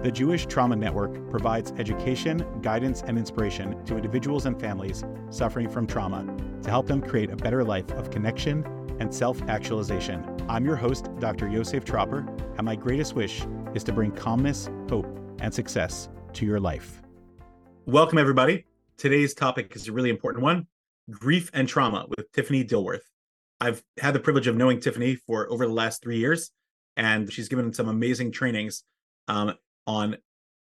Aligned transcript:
The 0.00 0.10
Jewish 0.10 0.46
Trauma 0.46 0.74
Network 0.74 1.30
provides 1.30 1.72
education, 1.78 2.44
guidance, 2.60 3.02
and 3.06 3.16
inspiration 3.16 3.84
to 3.84 3.96
individuals 3.96 4.46
and 4.46 4.58
families 4.60 5.04
suffering 5.30 5.68
from 5.68 5.86
trauma 5.86 6.26
to 6.62 6.70
help 6.70 6.88
them 6.88 7.00
create 7.00 7.30
a 7.30 7.36
better 7.36 7.62
life 7.62 7.88
of 7.92 8.10
connection 8.10 8.64
and 8.98 9.14
self 9.14 9.40
actualization. 9.42 10.24
I'm 10.48 10.64
your 10.64 10.74
host, 10.74 11.08
Dr. 11.20 11.48
Yosef 11.48 11.84
Tropper, 11.84 12.26
and 12.56 12.64
my 12.64 12.74
greatest 12.74 13.14
wish 13.14 13.46
is 13.74 13.84
to 13.84 13.92
bring 13.92 14.10
calmness, 14.10 14.68
hope, 14.88 15.06
and 15.40 15.54
success 15.54 16.08
to 16.32 16.44
your 16.44 16.58
life. 16.58 17.00
Welcome, 17.86 18.18
everybody. 18.18 18.64
Today's 18.98 19.34
topic 19.34 19.76
is 19.76 19.86
a 19.86 19.92
really 19.92 20.10
important 20.10 20.42
one 20.42 20.66
grief 21.10 21.50
and 21.52 21.68
trauma 21.68 22.06
with 22.08 22.30
Tiffani 22.32 22.68
Dilworth. 22.68 23.02
I've 23.60 23.84
had 24.00 24.14
the 24.14 24.20
privilege 24.20 24.48
of 24.48 24.56
knowing 24.56 24.80
Tiffani 24.80 25.16
for 25.16 25.48
over 25.48 25.64
the 25.64 25.72
last 25.72 26.02
three 26.02 26.18
years, 26.18 26.50
and 26.96 27.32
she's 27.32 27.48
given 27.48 27.72
some 27.72 27.88
amazing 27.88 28.32
trainings 28.32 28.82
um, 29.28 29.54
on 29.86 30.16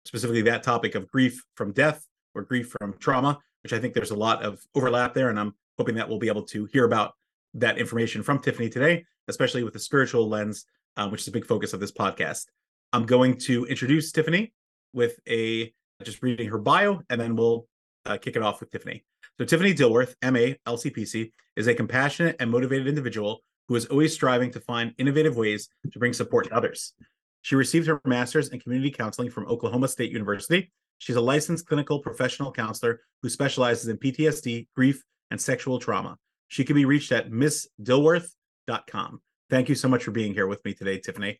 specifically 0.05 0.43
that 0.43 0.63
topic 0.63 0.95
of 0.95 1.11
grief 1.11 1.45
from 1.55 1.73
death 1.73 2.05
or 2.35 2.43
grief 2.43 2.75
from 2.81 2.95
trauma, 2.99 3.39
which 3.63 3.73
I 3.73 3.79
think 3.79 3.95
there's 3.95 4.11
a 4.11 4.17
lot 4.17 4.43
of 4.43 4.61
overlap 4.75 5.15
there. 5.15 5.31
And 5.31 5.39
I'm 5.39 5.55
hoping 5.79 5.95
that 5.97 6.09
we'll 6.09 6.19
be 6.19 6.29
able 6.29 6.45
to 6.45 6.67
hear 6.67 6.85
about 6.85 7.15
that 7.55 7.79
information 7.79 8.23
from 8.23 8.39
Tiffani 8.39 8.71
today, 8.71 9.05
especially 9.29 9.65
with 9.65 9.73
the 9.73 9.79
spiritual 9.79 10.29
lens, 10.29 10.65
um, 10.97 11.11
which 11.11 11.23
is 11.23 11.29
a 11.29 11.33
big 11.33 11.47
focus 11.47 11.73
of 11.73 11.81
this 11.81 11.93
podcast. 11.93 12.47
I'm 12.93 13.07
going 13.07 13.37
to 13.39 13.65
introduce 13.67 14.13
Tiffani 14.13 14.53
with 14.93 15.19
a 15.29 15.73
just 16.03 16.23
reading 16.23 16.49
her 16.49 16.59
bio, 16.59 17.03
and 17.11 17.21
then 17.21 17.37
we'll 17.37 17.67
uh, 18.07 18.17
kick 18.17 18.37
it 18.37 18.43
off 18.43 18.61
with 18.61 18.71
Tiffani. 18.71 19.03
So, 19.39 19.45
Tiffani 19.45 19.75
Dilworth, 19.75 20.15
MA, 20.23 20.55
LCPC, 20.67 21.31
is 21.57 21.67
a 21.67 21.75
compassionate 21.75 22.37
and 22.41 22.51
motivated 22.51 22.89
individual 22.89 23.43
who 23.69 23.77
is 23.77 23.87
always 23.87 24.13
striving 24.13 24.51
to 24.53 24.61
find 24.61 24.95
innovative 24.99 25.37
ways 25.37 25.69
to 25.93 25.99
bring 25.99 26.13
support 26.13 26.49
to 26.49 26.55
others. 26.55 26.95
She 27.43 27.55
received 27.55 27.87
her 27.87 28.01
master's 28.05 28.49
in 28.49 28.61
community 28.61 28.91
counseling 28.91 29.31
from 29.31 29.47
Oklahoma 29.47 29.89
State 29.89 30.13
University. 30.13 30.71
She's 30.99 31.17
a 31.17 31.21
licensed 31.21 31.67
clinical 31.67 31.99
professional 32.01 32.53
counselor 32.53 33.01
who 33.23 33.31
specializes 33.31 33.89
in 33.89 33.97
PTSD, 33.97 34.69
grief, 34.77 35.03
and 35.31 35.41
sexual 35.41 35.79
trauma. 35.79 36.19
She 36.49 36.65
can 36.65 36.75
be 36.75 36.85
reached 36.85 37.13
at 37.13 37.31
missdilworth.com. 37.31 39.21
Thank 39.49 39.69
you 39.69 39.75
so 39.75 39.89
much 39.89 40.05
for 40.05 40.11
being 40.11 40.35
here 40.35 40.47
with 40.47 40.65
me 40.65 40.75
today, 40.75 40.99
Tiffani. 40.99 41.39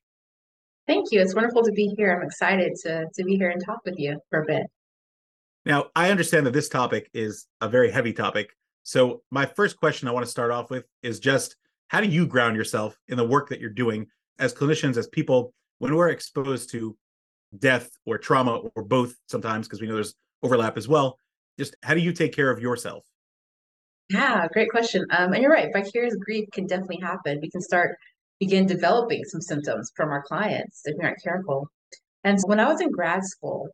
Thank 0.87 1.13
you. 1.13 1.21
It's 1.21 1.35
wonderful 1.35 1.63
to 1.63 1.73
be 1.73 1.95
here. 1.97 2.17
I'm 2.17 2.27
excited 2.27 2.75
to, 2.83 3.07
to 3.15 3.25
be 3.25 3.37
here 3.37 3.51
and 3.51 3.65
talk 3.65 3.81
with 3.85 3.99
you 3.99 4.19
for 4.31 4.43
a 4.43 4.47
bit. 4.47 4.63
Now, 5.67 5.87
I 5.95 6.11
understand 6.11 6.47
that 6.47 6.53
this 6.53 6.69
topic 6.69 7.11
is 7.13 7.47
a 7.61 7.69
very 7.69 7.91
heavy 7.91 8.13
topic. 8.13 8.51
So, 8.83 9.23
my 9.31 9.45
first 9.45 9.77
question 9.77 10.09
I 10.09 10.13
want 10.13 10.25
to 10.25 10.31
start 10.31 10.51
off 10.51 10.71
with 10.71 10.87
is 11.03 11.21
just 11.21 11.55
how 11.89 12.01
do 12.01 12.09
you 12.09 12.27
ground 12.27 12.57
yourself 12.57 12.99
in 13.09 13.19
the 13.19 13.27
work 13.27 13.51
that 13.51 13.61
you're 13.61 13.71
doing 13.71 14.07
as 14.39 14.55
clinicians, 14.55 14.97
as 14.97 15.07
people 15.09 15.53
when 15.81 15.97
we're 15.97 16.11
exposed 16.11 16.71
to 16.71 16.97
death 17.59 17.91
or 18.07 18.17
trauma 18.17 18.61
or 18.77 18.85
both 18.85 19.17
sometimes 19.27 19.67
because 19.67 19.81
we 19.81 19.89
know 19.89 19.95
there's 19.95 20.15
overlap 20.45 20.77
as 20.77 20.87
well 20.87 21.19
just 21.59 21.75
how 21.83 21.95
do 21.95 22.01
you 22.01 22.13
take 22.13 22.33
care 22.33 22.51
of 22.51 22.61
yourself? 22.61 23.05
Yeah 24.09 24.47
great 24.53 24.71
question. 24.71 25.05
Um, 25.11 25.33
and 25.33 25.43
you're 25.43 25.51
right 25.51 25.71
vicarious 25.75 26.15
grief 26.17 26.49
can 26.53 26.67
definitely 26.67 27.01
happen. 27.03 27.41
We 27.43 27.51
can 27.51 27.61
start 27.61 27.97
begin 28.39 28.67
developing 28.67 29.25
some 29.25 29.41
symptoms 29.41 29.91
from 29.97 30.11
our 30.11 30.23
clients 30.23 30.83
if 30.85 30.97
we 30.97 31.05
aren't 31.05 31.23
careful. 31.23 31.69
And 32.23 32.41
so 32.41 32.47
when 32.47 32.61
i 32.61 32.69
was 32.69 32.81
in 32.81 32.91
grad 32.91 33.25
school 33.25 33.69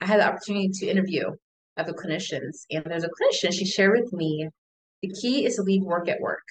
i 0.00 0.06
had 0.06 0.20
the 0.20 0.26
opportunity 0.26 0.70
to 0.72 0.86
interview 0.86 1.24
other 1.76 1.92
clinicians 1.92 2.64
and 2.70 2.84
there's 2.86 3.04
a 3.04 3.08
clinician 3.08 3.52
she 3.52 3.64
shared 3.64 3.98
with 4.00 4.12
me 4.12 4.48
the 5.02 5.12
key 5.20 5.44
is 5.44 5.56
to 5.56 5.62
leave 5.62 5.82
work 5.82 6.08
at 6.08 6.20
work 6.20 6.42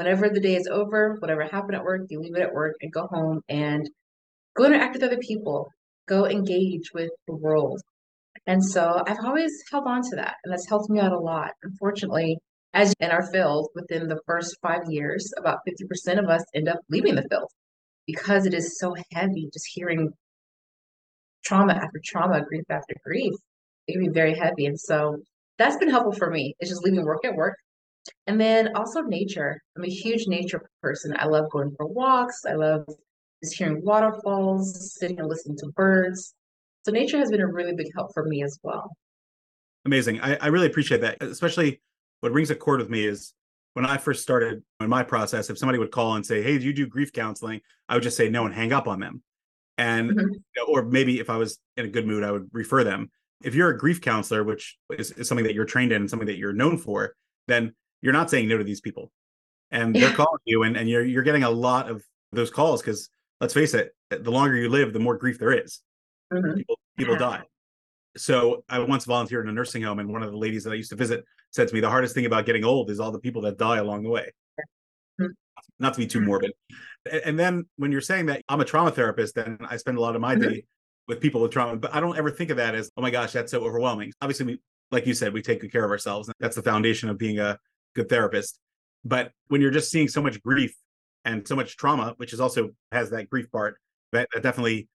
whenever 0.00 0.30
the 0.30 0.40
day 0.40 0.56
is 0.56 0.66
over, 0.66 1.16
whatever 1.18 1.42
happened 1.42 1.74
at 1.74 1.84
work, 1.84 2.06
you 2.08 2.18
leave 2.18 2.34
it 2.34 2.40
at 2.40 2.54
work 2.54 2.74
and 2.80 2.90
go 2.90 3.06
home 3.08 3.42
and 3.50 3.86
go 4.56 4.64
interact 4.64 4.94
with 4.94 5.02
other 5.02 5.18
people, 5.18 5.70
go 6.08 6.24
engage 6.24 6.90
with 6.94 7.10
the 7.28 7.36
world. 7.36 7.78
And 8.46 8.64
so 8.64 9.02
I've 9.06 9.22
always 9.22 9.52
held 9.70 9.86
on 9.86 10.00
to 10.00 10.16
that, 10.16 10.36
and 10.42 10.50
that's 10.50 10.66
helped 10.66 10.88
me 10.88 11.00
out 11.00 11.12
a 11.12 11.18
lot. 11.18 11.50
Unfortunately, 11.62 12.38
as 12.72 12.94
in 12.98 13.10
our 13.10 13.30
field, 13.30 13.68
within 13.74 14.08
the 14.08 14.18
first 14.26 14.56
five 14.62 14.80
years, 14.88 15.30
about 15.36 15.58
50% 15.68 16.18
of 16.18 16.30
us 16.30 16.44
end 16.54 16.70
up 16.70 16.78
leaving 16.88 17.16
the 17.16 17.26
field 17.28 17.50
because 18.06 18.46
it 18.46 18.54
is 18.54 18.78
so 18.78 18.94
heavy 19.12 19.50
just 19.52 19.66
hearing 19.74 20.08
trauma 21.44 21.74
after 21.74 22.00
trauma, 22.02 22.40
grief 22.42 22.64
after 22.70 22.94
grief. 23.04 23.34
It 23.86 23.92
can 23.92 24.06
be 24.06 24.08
very 24.08 24.34
heavy. 24.34 24.64
And 24.64 24.80
so 24.80 25.18
that's 25.58 25.76
been 25.76 25.90
helpful 25.90 26.14
for 26.14 26.30
me. 26.30 26.54
It's 26.58 26.70
just 26.70 26.84
leaving 26.84 27.04
work 27.04 27.22
at 27.26 27.34
work, 27.34 27.56
and 28.26 28.40
then 28.40 28.74
also 28.76 29.02
nature. 29.02 29.60
I'm 29.76 29.84
a 29.84 29.88
huge 29.88 30.26
nature 30.26 30.68
person. 30.82 31.14
I 31.18 31.26
love 31.26 31.50
going 31.50 31.74
for 31.76 31.86
walks. 31.86 32.44
I 32.48 32.54
love 32.54 32.84
just 33.42 33.56
hearing 33.56 33.82
waterfalls, 33.84 34.96
sitting 34.98 35.18
and 35.18 35.28
listening 35.28 35.56
to 35.58 35.68
birds. 35.68 36.34
So 36.84 36.92
nature 36.92 37.18
has 37.18 37.30
been 37.30 37.40
a 37.40 37.46
really 37.46 37.74
big 37.74 37.88
help 37.94 38.12
for 38.14 38.24
me 38.24 38.42
as 38.42 38.58
well. 38.62 38.90
Amazing. 39.84 40.20
I, 40.20 40.36
I 40.36 40.46
really 40.48 40.66
appreciate 40.66 41.00
that. 41.02 41.22
Especially 41.22 41.80
what 42.20 42.32
rings 42.32 42.50
a 42.50 42.54
chord 42.54 42.80
with 42.80 42.90
me 42.90 43.06
is 43.06 43.32
when 43.74 43.86
I 43.86 43.96
first 43.96 44.22
started 44.22 44.62
in 44.80 44.88
my 44.88 45.02
process, 45.02 45.48
if 45.48 45.58
somebody 45.58 45.78
would 45.78 45.90
call 45.90 46.14
and 46.16 46.24
say, 46.24 46.42
Hey, 46.42 46.58
do 46.58 46.64
you 46.64 46.72
do 46.72 46.86
grief 46.86 47.12
counseling? 47.12 47.60
I 47.88 47.94
would 47.94 48.02
just 48.02 48.16
say 48.16 48.28
no 48.28 48.46
and 48.46 48.54
hang 48.54 48.72
up 48.72 48.88
on 48.88 49.00
them. 49.00 49.22
And 49.78 50.10
mm-hmm. 50.10 50.32
or 50.68 50.84
maybe 50.84 51.20
if 51.20 51.30
I 51.30 51.36
was 51.36 51.58
in 51.76 51.86
a 51.86 51.88
good 51.88 52.06
mood, 52.06 52.22
I 52.22 52.30
would 52.30 52.50
refer 52.52 52.84
them. 52.84 53.10
If 53.42 53.54
you're 53.54 53.70
a 53.70 53.78
grief 53.78 54.02
counselor, 54.02 54.44
which 54.44 54.76
is, 54.98 55.12
is 55.12 55.26
something 55.26 55.46
that 55.46 55.54
you're 55.54 55.64
trained 55.64 55.92
in 55.92 56.02
and 56.02 56.10
something 56.10 56.26
that 56.26 56.36
you're 56.36 56.52
known 56.52 56.76
for, 56.76 57.14
then 57.48 57.72
you're 58.02 58.12
not 58.12 58.30
saying 58.30 58.48
no 58.48 58.58
to 58.58 58.64
these 58.64 58.80
people 58.80 59.10
and 59.70 59.94
they're 59.94 60.12
calling 60.14 60.40
you 60.44 60.62
and, 60.62 60.76
and 60.76 60.88
you're 60.88 61.04
you're 61.04 61.22
getting 61.22 61.44
a 61.44 61.50
lot 61.50 61.88
of 61.88 62.04
those 62.32 62.50
calls 62.50 62.80
because 62.80 63.10
let's 63.40 63.54
face 63.54 63.74
it 63.74 63.94
the 64.10 64.30
longer 64.30 64.56
you 64.56 64.68
live 64.68 64.92
the 64.92 64.98
more 64.98 65.16
grief 65.16 65.38
there 65.38 65.52
is. 65.52 65.80
Mm-hmm. 66.32 66.58
people, 66.58 66.78
people 66.96 67.16
die 67.16 67.42
so 68.16 68.64
i 68.68 68.78
once 68.78 69.04
volunteered 69.04 69.46
in 69.46 69.50
a 69.50 69.52
nursing 69.52 69.82
home 69.82 69.98
and 69.98 70.12
one 70.12 70.22
of 70.22 70.30
the 70.30 70.36
ladies 70.36 70.62
that 70.62 70.70
i 70.70 70.74
used 70.74 70.90
to 70.90 70.96
visit 70.96 71.24
said 71.50 71.66
to 71.66 71.74
me 71.74 71.80
the 71.80 71.88
hardest 71.88 72.14
thing 72.14 72.24
about 72.24 72.46
getting 72.46 72.64
old 72.64 72.88
is 72.88 73.00
all 73.00 73.10
the 73.10 73.18
people 73.18 73.42
that 73.42 73.58
die 73.58 73.78
along 73.78 74.04
the 74.04 74.08
way 74.08 74.30
mm-hmm. 75.20 75.26
not 75.80 75.92
to 75.92 75.98
be 75.98 76.06
too 76.06 76.20
morbid 76.20 76.52
and 77.24 77.36
then 77.36 77.64
when 77.78 77.90
you're 77.90 78.00
saying 78.00 78.26
that 78.26 78.42
i'm 78.48 78.60
a 78.60 78.64
trauma 78.64 78.92
therapist 78.92 79.36
and 79.38 79.58
i 79.68 79.76
spend 79.76 79.98
a 79.98 80.00
lot 80.00 80.14
of 80.14 80.20
my 80.20 80.36
mm-hmm. 80.36 80.50
day 80.50 80.64
with 81.08 81.20
people 81.20 81.40
with 81.40 81.50
trauma 81.50 81.76
but 81.76 81.92
i 81.92 81.98
don't 81.98 82.16
ever 82.16 82.30
think 82.30 82.50
of 82.50 82.56
that 82.56 82.76
as 82.76 82.92
oh 82.96 83.02
my 83.02 83.10
gosh 83.10 83.32
that's 83.32 83.50
so 83.50 83.64
overwhelming 83.64 84.12
obviously 84.22 84.46
we 84.46 84.60
like 84.92 85.04
you 85.04 85.14
said 85.14 85.32
we 85.32 85.42
take 85.42 85.60
good 85.60 85.72
care 85.72 85.84
of 85.84 85.90
ourselves 85.90 86.30
that's 86.38 86.54
the 86.54 86.62
foundation 86.62 87.08
of 87.08 87.18
being 87.18 87.40
a 87.40 87.58
good 87.94 88.08
therapist. 88.08 88.58
But 89.04 89.32
when 89.48 89.60
you're 89.60 89.70
just 89.70 89.90
seeing 89.90 90.08
so 90.08 90.22
much 90.22 90.42
grief 90.42 90.74
and 91.24 91.46
so 91.46 91.56
much 91.56 91.76
trauma, 91.76 92.14
which 92.16 92.32
is 92.32 92.40
also 92.40 92.70
has 92.92 93.10
that 93.10 93.30
grief 93.30 93.50
part, 93.50 93.78
that, 94.12 94.28
that 94.34 94.42
definitely 94.42 94.88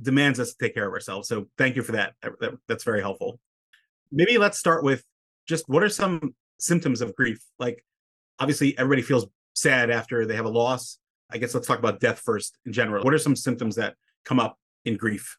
demands 0.00 0.38
us 0.40 0.50
to 0.50 0.56
take 0.64 0.74
care 0.74 0.86
of 0.86 0.92
ourselves. 0.92 1.28
So 1.28 1.46
thank 1.58 1.76
you 1.76 1.82
for 1.82 1.92
that. 1.92 2.14
that. 2.22 2.58
That's 2.68 2.84
very 2.84 3.00
helpful. 3.00 3.40
Maybe 4.10 4.38
let's 4.38 4.58
start 4.58 4.84
with 4.84 5.04
just 5.46 5.68
what 5.68 5.82
are 5.82 5.88
some 5.88 6.34
symptoms 6.58 7.00
of 7.00 7.14
grief? 7.16 7.40
Like 7.58 7.84
obviously 8.38 8.76
everybody 8.78 9.02
feels 9.02 9.26
sad 9.54 9.90
after 9.90 10.26
they 10.26 10.36
have 10.36 10.44
a 10.44 10.50
loss. 10.50 10.98
I 11.30 11.38
guess 11.38 11.54
let's 11.54 11.66
talk 11.66 11.78
about 11.78 12.00
death 12.00 12.20
first 12.20 12.56
in 12.64 12.72
general. 12.72 13.04
What 13.04 13.12
are 13.12 13.18
some 13.18 13.36
symptoms 13.36 13.76
that 13.76 13.94
come 14.24 14.40
up 14.40 14.56
in 14.84 14.96
grief? 14.96 15.36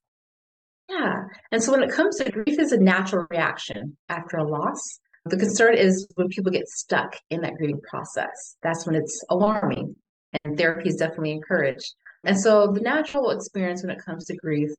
Yeah. 0.90 1.24
And 1.52 1.64
so 1.64 1.72
when 1.72 1.84
it 1.84 1.92
comes 1.92 2.18
to 2.18 2.32
grief 2.32 2.60
is 2.60 2.72
a 2.72 2.80
natural 2.80 3.26
reaction 3.30 3.98
after 4.10 4.38
a 4.38 4.44
loss. 4.44 5.00
The 5.30 5.38
concern 5.38 5.76
is 5.76 6.08
when 6.16 6.28
people 6.30 6.52
get 6.52 6.68
stuck 6.68 7.16
in 7.30 7.42
that 7.42 7.56
grieving 7.56 7.82
process. 7.82 8.56
That's 8.64 8.86
when 8.88 8.96
it's 8.96 9.24
alarming, 9.30 9.96
and 10.44 10.58
therapy 10.58 10.90
is 10.90 10.96
definitely 10.96 11.32
encouraged. 11.32 11.94
And 12.24 12.40
so, 12.40 12.68
the 12.68 12.82
natural 12.82 13.30
experience 13.30 13.84
when 13.84 13.92
it 13.92 14.04
comes 14.04 14.26
to 14.26 14.36
grief 14.36 14.72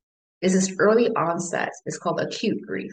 is 0.43 0.53
this 0.53 0.75
early 0.79 1.09
onset. 1.11 1.71
It's 1.87 1.99
called 1.99 2.21
acute 2.21 2.61
grief. 2.67 2.93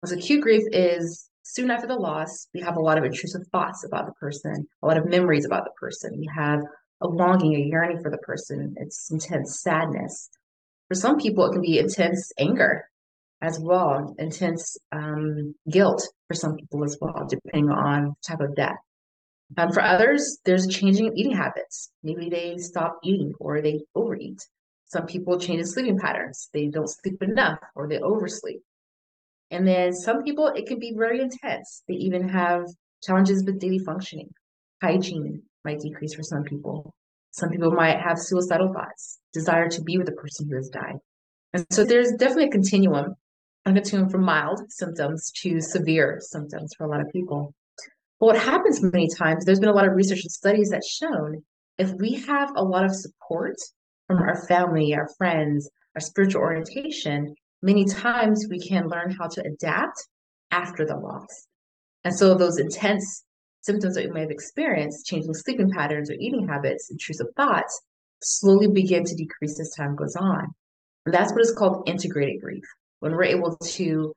Because 0.00 0.16
acute 0.16 0.42
grief 0.42 0.62
is 0.70 1.28
soon 1.42 1.70
after 1.70 1.88
the 1.88 1.96
loss, 1.96 2.46
we 2.54 2.60
have 2.60 2.76
a 2.76 2.80
lot 2.80 2.98
of 2.98 3.04
intrusive 3.04 3.46
thoughts 3.50 3.84
about 3.84 4.06
the 4.06 4.12
person, 4.12 4.66
a 4.82 4.86
lot 4.86 4.96
of 4.96 5.06
memories 5.06 5.44
about 5.44 5.64
the 5.64 5.72
person. 5.80 6.16
We 6.18 6.28
have 6.36 6.60
a 7.00 7.08
longing, 7.08 7.56
a 7.56 7.66
yearning 7.66 8.00
for 8.00 8.10
the 8.10 8.18
person. 8.18 8.74
It's 8.76 9.10
intense 9.10 9.60
sadness. 9.60 10.30
For 10.88 10.94
some 10.94 11.18
people, 11.18 11.46
it 11.46 11.52
can 11.52 11.62
be 11.62 11.80
intense 11.80 12.30
anger 12.38 12.84
as 13.46 13.60
well, 13.60 14.14
intense 14.18 14.76
um, 14.90 15.54
guilt 15.70 16.02
for 16.26 16.34
some 16.34 16.56
people 16.56 16.82
as 16.82 16.98
well, 17.00 17.26
depending 17.28 17.70
on 17.70 18.16
type 18.26 18.40
of 18.40 18.56
death. 18.56 18.76
Um, 19.56 19.70
for 19.70 19.82
others, 19.82 20.40
there's 20.44 20.66
a 20.66 20.68
changing 20.68 21.16
eating 21.16 21.36
habits. 21.36 21.90
Maybe 22.02 22.28
they 22.28 22.58
stop 22.58 22.98
eating 23.04 23.32
or 23.38 23.62
they 23.62 23.82
overeat. 23.94 24.44
Some 24.86 25.06
people 25.06 25.38
change 25.38 25.58
their 25.58 25.66
sleeping 25.66 25.98
patterns. 25.98 26.48
They 26.52 26.66
don't 26.66 26.90
sleep 26.90 27.22
enough 27.22 27.60
or 27.76 27.86
they 27.86 28.00
oversleep. 28.00 28.62
And 29.52 29.66
then 29.66 29.92
some 29.92 30.24
people, 30.24 30.48
it 30.48 30.66
can 30.66 30.80
be 30.80 30.94
very 30.96 31.20
intense. 31.20 31.84
They 31.86 31.94
even 31.94 32.28
have 32.28 32.64
challenges 33.04 33.44
with 33.44 33.60
daily 33.60 33.78
functioning. 33.78 34.30
Hygiene 34.82 35.42
might 35.64 35.78
decrease 35.78 36.14
for 36.14 36.24
some 36.24 36.42
people. 36.42 36.92
Some 37.30 37.50
people 37.50 37.70
might 37.70 38.00
have 38.00 38.18
suicidal 38.18 38.72
thoughts, 38.72 39.20
desire 39.32 39.68
to 39.68 39.82
be 39.82 39.98
with 39.98 40.06
the 40.06 40.20
person 40.22 40.48
who 40.48 40.56
has 40.56 40.68
died. 40.68 40.96
And 41.52 41.64
so 41.70 41.84
there's 41.84 42.10
definitely 42.18 42.46
a 42.46 42.50
continuum 42.50 43.14
I'm 43.66 43.74
continuum 43.74 44.08
from 44.08 44.22
mild 44.22 44.60
symptoms 44.70 45.32
to 45.42 45.60
severe 45.60 46.18
symptoms 46.20 46.72
for 46.78 46.84
a 46.84 46.88
lot 46.88 47.00
of 47.00 47.10
people. 47.10 47.52
But 48.20 48.26
what 48.26 48.38
happens 48.38 48.80
many 48.80 49.08
times, 49.08 49.44
there's 49.44 49.58
been 49.58 49.68
a 49.68 49.74
lot 49.74 49.88
of 49.88 49.96
research 49.96 50.22
and 50.22 50.30
studies 50.30 50.68
that 50.68 50.84
shown 50.84 51.42
if 51.76 51.90
we 51.98 52.12
have 52.28 52.52
a 52.54 52.62
lot 52.62 52.84
of 52.84 52.94
support 52.94 53.56
from 54.06 54.18
our 54.18 54.46
family, 54.46 54.94
our 54.94 55.08
friends, 55.18 55.68
our 55.96 56.00
spiritual 56.00 56.42
orientation, 56.42 57.34
many 57.60 57.84
times 57.84 58.46
we 58.48 58.60
can 58.60 58.86
learn 58.86 59.10
how 59.10 59.26
to 59.26 59.44
adapt 59.44 60.00
after 60.52 60.86
the 60.86 60.96
loss. 60.96 61.48
And 62.04 62.16
so 62.16 62.36
those 62.36 62.58
intense 62.58 63.24
symptoms 63.62 63.96
that 63.96 64.04
we 64.04 64.12
may 64.12 64.20
have 64.20 64.30
experienced, 64.30 65.06
changing 65.06 65.34
sleeping 65.34 65.72
patterns 65.72 66.08
or 66.08 66.14
eating 66.14 66.46
habits, 66.46 66.88
intrusive 66.88 67.26
thoughts, 67.36 67.82
slowly 68.22 68.68
begin 68.68 69.02
to 69.02 69.16
decrease 69.16 69.58
as 69.58 69.74
time 69.76 69.96
goes 69.96 70.14
on. 70.14 70.54
And 71.04 71.12
that's 71.12 71.32
what 71.32 71.42
is 71.42 71.52
called 71.58 71.88
integrated 71.88 72.40
grief. 72.40 72.62
When 73.00 73.12
we're 73.12 73.24
able 73.24 73.56
to 73.56 74.12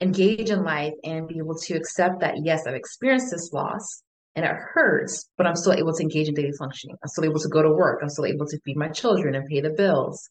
engage 0.00 0.50
in 0.50 0.64
life 0.64 0.92
and 1.04 1.28
be 1.28 1.38
able 1.38 1.56
to 1.56 1.74
accept 1.74 2.20
that, 2.20 2.34
yes, 2.42 2.66
I've 2.66 2.74
experienced 2.74 3.30
this 3.30 3.52
loss 3.52 4.02
and 4.34 4.44
it 4.44 4.50
hurts, 4.50 5.30
but 5.38 5.46
I'm 5.46 5.54
still 5.54 5.72
able 5.72 5.92
to 5.94 6.02
engage 6.02 6.28
in 6.28 6.34
daily 6.34 6.52
functioning. 6.58 6.96
I'm 7.02 7.08
still 7.08 7.24
able 7.24 7.40
to 7.40 7.48
go 7.48 7.62
to 7.62 7.70
work. 7.70 8.00
I'm 8.02 8.08
still 8.08 8.26
able 8.26 8.46
to 8.46 8.58
feed 8.64 8.76
my 8.76 8.88
children 8.88 9.34
and 9.34 9.46
pay 9.48 9.60
the 9.60 9.70
bills. 9.70 10.28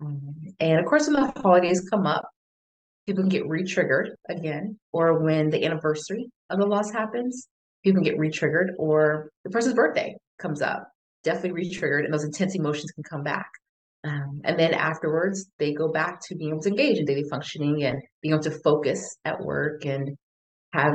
Um, 0.00 0.34
and 0.60 0.78
of 0.78 0.86
course, 0.86 1.08
when 1.08 1.14
the 1.14 1.32
holidays 1.40 1.86
come 1.90 2.06
up, 2.06 2.28
people 3.06 3.22
can 3.22 3.30
get 3.30 3.48
re-triggered 3.48 4.10
again, 4.28 4.78
or 4.92 5.24
when 5.24 5.48
the 5.48 5.64
anniversary 5.64 6.30
of 6.50 6.58
the 6.58 6.66
loss 6.66 6.90
happens, 6.92 7.48
people 7.82 8.02
can 8.02 8.04
get 8.04 8.18
re-triggered, 8.18 8.72
or 8.78 9.30
the 9.44 9.50
person's 9.50 9.74
birthday 9.74 10.14
comes 10.38 10.60
up, 10.60 10.86
definitely 11.24 11.52
re-triggered, 11.52 12.04
and 12.04 12.12
those 12.12 12.24
intense 12.24 12.54
emotions 12.54 12.90
can 12.92 13.02
come 13.02 13.22
back. 13.22 13.48
Um, 14.04 14.40
and 14.44 14.58
then 14.58 14.74
afterwards, 14.74 15.46
they 15.58 15.72
go 15.72 15.90
back 15.90 16.20
to 16.26 16.36
being 16.36 16.50
able 16.50 16.62
to 16.62 16.68
engage 16.68 16.98
in 16.98 17.04
daily 17.04 17.24
functioning 17.28 17.82
and 17.84 18.00
being 18.22 18.34
able 18.34 18.44
to 18.44 18.58
focus 18.62 19.16
at 19.24 19.40
work 19.40 19.84
and 19.84 20.16
have 20.72 20.94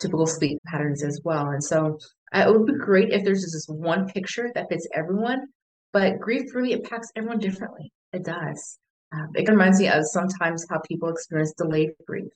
typical 0.00 0.26
sleep 0.26 0.58
patterns 0.66 1.02
as 1.02 1.20
well. 1.24 1.48
And 1.48 1.62
so 1.62 1.98
uh, 2.34 2.44
it 2.46 2.52
would 2.52 2.66
be 2.66 2.74
great 2.74 3.10
if 3.10 3.24
there's 3.24 3.40
just 3.40 3.54
this 3.54 3.66
one 3.68 4.08
picture 4.08 4.50
that 4.54 4.68
fits 4.68 4.86
everyone, 4.94 5.46
but 5.92 6.20
grief 6.20 6.54
really 6.54 6.72
impacts 6.72 7.10
everyone 7.16 7.38
differently. 7.38 7.92
It 8.12 8.24
does. 8.24 8.78
Um, 9.12 9.28
it 9.34 9.48
reminds 9.48 9.78
me 9.80 9.88
of 9.88 10.02
sometimes 10.04 10.66
how 10.68 10.80
people 10.88 11.08
experience 11.08 11.54
delayed 11.56 11.90
grief. 12.06 12.30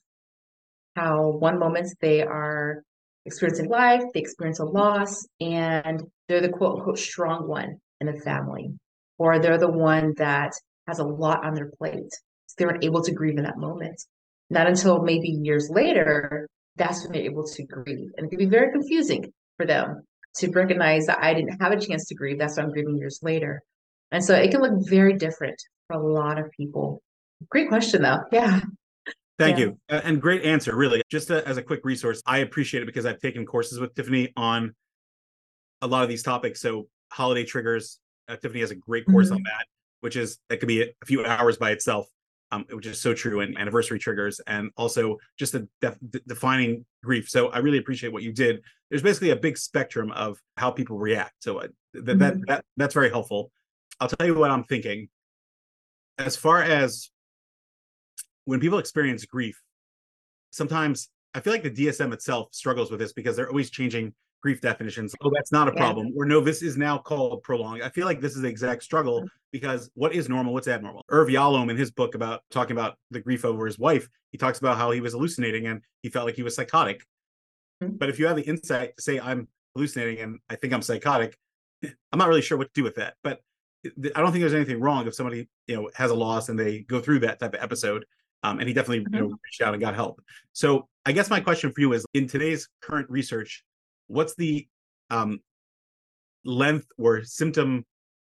How 0.96 1.28
one 1.28 1.58
moment 1.58 1.88
they 2.00 2.22
are 2.22 2.82
experiencing 3.24 3.68
life, 3.68 4.02
they 4.14 4.20
experience 4.20 4.60
a 4.60 4.64
loss, 4.64 5.26
and 5.40 6.02
they're 6.28 6.40
the 6.40 6.48
quote 6.48 6.78
unquote 6.78 6.98
strong 6.98 7.48
one 7.48 7.78
in 8.00 8.06
the 8.06 8.20
family, 8.20 8.70
or 9.18 9.38
they're 9.38 9.58
the 9.58 9.70
one 9.70 10.14
that 10.16 10.52
has 10.86 10.98
a 10.98 11.04
lot 11.04 11.44
on 11.44 11.54
their 11.54 11.70
plate. 11.78 12.12
So 12.46 12.54
they 12.56 12.66
weren't 12.66 12.84
able 12.84 13.02
to 13.02 13.12
grieve 13.12 13.36
in 13.36 13.44
that 13.44 13.58
moment. 13.58 14.00
Not 14.50 14.66
until 14.66 15.02
maybe 15.02 15.28
years 15.28 15.68
later, 15.70 16.48
that's 16.76 17.02
when 17.02 17.12
they're 17.12 17.22
able 17.22 17.46
to 17.46 17.62
grieve. 17.64 18.10
And 18.16 18.26
it 18.26 18.30
can 18.30 18.38
be 18.38 18.46
very 18.46 18.72
confusing 18.72 19.32
for 19.56 19.66
them 19.66 20.02
to 20.36 20.50
recognize 20.50 21.06
that 21.06 21.18
I 21.20 21.34
didn't 21.34 21.60
have 21.60 21.72
a 21.72 21.80
chance 21.80 22.06
to 22.06 22.14
grieve. 22.14 22.38
That's 22.38 22.56
why 22.56 22.62
I'm 22.62 22.70
grieving 22.70 22.96
years 22.96 23.18
later. 23.22 23.62
And 24.10 24.24
so 24.24 24.34
it 24.34 24.50
can 24.50 24.62
look 24.62 24.88
very 24.88 25.14
different 25.14 25.60
for 25.86 25.96
a 25.96 26.12
lot 26.12 26.38
of 26.38 26.50
people. 26.56 27.02
Great 27.50 27.68
question, 27.68 28.02
though. 28.02 28.20
Yeah. 28.32 28.60
Thank 29.38 29.58
yeah. 29.58 29.66
you. 29.66 29.78
And 29.88 30.20
great 30.20 30.44
answer, 30.44 30.74
really. 30.74 31.00
Just 31.08 31.30
a, 31.30 31.46
as 31.46 31.58
a 31.58 31.62
quick 31.62 31.84
resource, 31.84 32.20
I 32.26 32.38
appreciate 32.38 32.82
it 32.82 32.86
because 32.86 33.06
I've 33.06 33.20
taken 33.20 33.46
courses 33.46 33.78
with 33.78 33.94
Tiffani 33.94 34.32
on 34.36 34.74
a 35.80 35.86
lot 35.86 36.02
of 36.02 36.08
these 36.08 36.24
topics. 36.24 36.60
So, 36.60 36.88
holiday 37.12 37.44
triggers, 37.44 38.00
Tiffani 38.36 38.60
has 38.60 38.70
a 38.70 38.76
great 38.76 39.06
course 39.06 39.26
mm-hmm. 39.26 39.36
on 39.36 39.42
that, 39.44 39.66
which 40.00 40.16
is 40.16 40.38
that 40.48 40.60
could 40.60 40.68
be 40.68 40.82
a 40.82 41.06
few 41.06 41.24
hours 41.24 41.56
by 41.56 41.70
itself, 41.70 42.06
um, 42.52 42.64
which 42.70 42.86
is 42.86 43.00
so 43.00 43.14
true. 43.14 43.40
And 43.40 43.58
anniversary 43.58 43.98
triggers, 43.98 44.40
and 44.46 44.70
also 44.76 45.18
just 45.38 45.52
the 45.52 45.68
def- 45.80 45.98
defining 46.26 46.84
grief. 47.02 47.28
So, 47.28 47.48
I 47.48 47.58
really 47.58 47.78
appreciate 47.78 48.12
what 48.12 48.22
you 48.22 48.32
did. 48.32 48.62
There's 48.90 49.02
basically 49.02 49.30
a 49.30 49.36
big 49.36 49.56
spectrum 49.58 50.10
of 50.12 50.38
how 50.56 50.70
people 50.70 50.98
react. 50.98 51.34
So, 51.40 51.58
uh, 51.58 51.68
th- 51.94 52.04
mm-hmm. 52.04 52.18
that 52.18 52.46
that 52.46 52.64
that's 52.76 52.94
very 52.94 53.10
helpful. 53.10 53.50
I'll 54.00 54.08
tell 54.08 54.26
you 54.26 54.34
what 54.34 54.50
I'm 54.50 54.64
thinking. 54.64 55.08
As 56.18 56.36
far 56.36 56.62
as 56.62 57.10
when 58.44 58.60
people 58.60 58.78
experience 58.78 59.24
grief, 59.24 59.60
sometimes 60.50 61.10
I 61.34 61.40
feel 61.40 61.52
like 61.52 61.62
the 61.62 61.70
DSM 61.70 62.12
itself 62.12 62.48
struggles 62.52 62.90
with 62.90 62.98
this 63.00 63.12
because 63.12 63.36
they're 63.36 63.48
always 63.48 63.70
changing 63.70 64.14
grief 64.42 64.60
definitions. 64.60 65.14
Oh, 65.22 65.30
that's 65.34 65.52
not 65.52 65.68
a 65.68 65.72
yeah. 65.72 65.80
problem. 65.80 66.12
Or 66.16 66.24
no, 66.24 66.40
this 66.40 66.62
is 66.62 66.76
now 66.76 66.98
called 66.98 67.42
prolonged. 67.42 67.82
I 67.82 67.88
feel 67.88 68.06
like 68.06 68.20
this 68.20 68.36
is 68.36 68.42
the 68.42 68.48
exact 68.48 68.82
struggle 68.82 69.22
mm. 69.22 69.28
because 69.52 69.90
what 69.94 70.14
is 70.14 70.28
normal? 70.28 70.54
What's 70.54 70.68
abnormal? 70.68 71.04
Irv 71.08 71.28
Yalom 71.28 71.70
in 71.70 71.76
his 71.76 71.90
book 71.90 72.14
about 72.14 72.42
talking 72.50 72.76
about 72.76 72.96
the 73.10 73.20
grief 73.20 73.44
over 73.44 73.66
his 73.66 73.78
wife, 73.78 74.08
he 74.30 74.38
talks 74.38 74.58
about 74.58 74.76
how 74.76 74.90
he 74.90 75.00
was 75.00 75.12
hallucinating 75.12 75.66
and 75.66 75.82
he 76.02 76.08
felt 76.08 76.26
like 76.26 76.36
he 76.36 76.42
was 76.42 76.54
psychotic. 76.54 77.04
Mm-hmm. 77.82 77.96
But 77.96 78.08
if 78.08 78.18
you 78.18 78.26
have 78.26 78.36
the 78.36 78.42
insight 78.42 78.96
to 78.96 79.02
say 79.02 79.18
I'm 79.18 79.48
hallucinating 79.74 80.20
and 80.20 80.38
I 80.48 80.56
think 80.56 80.72
I'm 80.72 80.82
psychotic, 80.82 81.36
I'm 81.82 82.18
not 82.18 82.28
really 82.28 82.42
sure 82.42 82.58
what 82.58 82.68
to 82.68 82.80
do 82.80 82.84
with 82.84 82.96
that. 82.96 83.14
But 83.22 83.40
I 83.86 84.20
don't 84.20 84.32
think 84.32 84.42
there's 84.42 84.54
anything 84.54 84.80
wrong 84.80 85.06
if 85.06 85.14
somebody 85.14 85.48
you 85.66 85.76
know 85.76 85.90
has 85.94 86.10
a 86.10 86.14
loss 86.14 86.48
and 86.48 86.58
they 86.58 86.80
go 86.80 87.00
through 87.00 87.20
that 87.20 87.38
type 87.38 87.54
of 87.54 87.62
episode. 87.62 88.04
Um, 88.44 88.60
and 88.60 88.68
he 88.68 88.74
definitely 88.74 89.04
mm-hmm. 89.04 89.14
you 89.14 89.20
know 89.20 89.36
reached 89.44 89.62
out 89.62 89.74
and 89.74 89.80
got 89.80 89.94
help. 89.94 90.20
So 90.52 90.88
I 91.06 91.12
guess 91.12 91.30
my 91.30 91.40
question 91.40 91.72
for 91.72 91.80
you 91.80 91.92
is: 91.92 92.04
in 92.14 92.26
today's 92.26 92.68
current 92.82 93.08
research, 93.10 93.64
what's 94.08 94.34
the 94.34 94.66
um, 95.10 95.40
length 96.44 96.86
or 96.98 97.22
symptom 97.24 97.84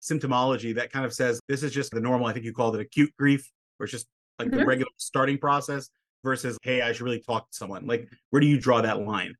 symptomology 0.01 0.75
that 0.75 0.92
kind 0.92 1.06
of 1.06 1.13
says 1.13 1.39
this 1.48 1.63
is 1.63 1.72
just 1.72 1.92
the 1.92 2.00
normal? 2.00 2.27
I 2.27 2.33
think 2.33 2.45
you 2.45 2.54
called 2.54 2.75
it 2.75 2.81
acute 2.81 3.13
grief, 3.18 3.50
or 3.80 3.86
it's 3.86 3.92
just 3.92 4.07
like 4.39 4.50
mm-hmm. 4.50 4.60
the 4.60 4.66
regular 4.66 4.92
starting 4.98 5.38
process 5.38 5.89
versus 6.24 6.57
hey, 6.63 6.81
I 6.81 6.92
should 6.92 7.04
really 7.04 7.22
talk 7.22 7.50
to 7.50 7.56
someone. 7.56 7.86
Like, 7.86 8.10
where 8.31 8.39
do 8.39 8.48
you 8.48 8.60
draw 8.60 8.81
that 8.81 9.01
line? 9.01 9.36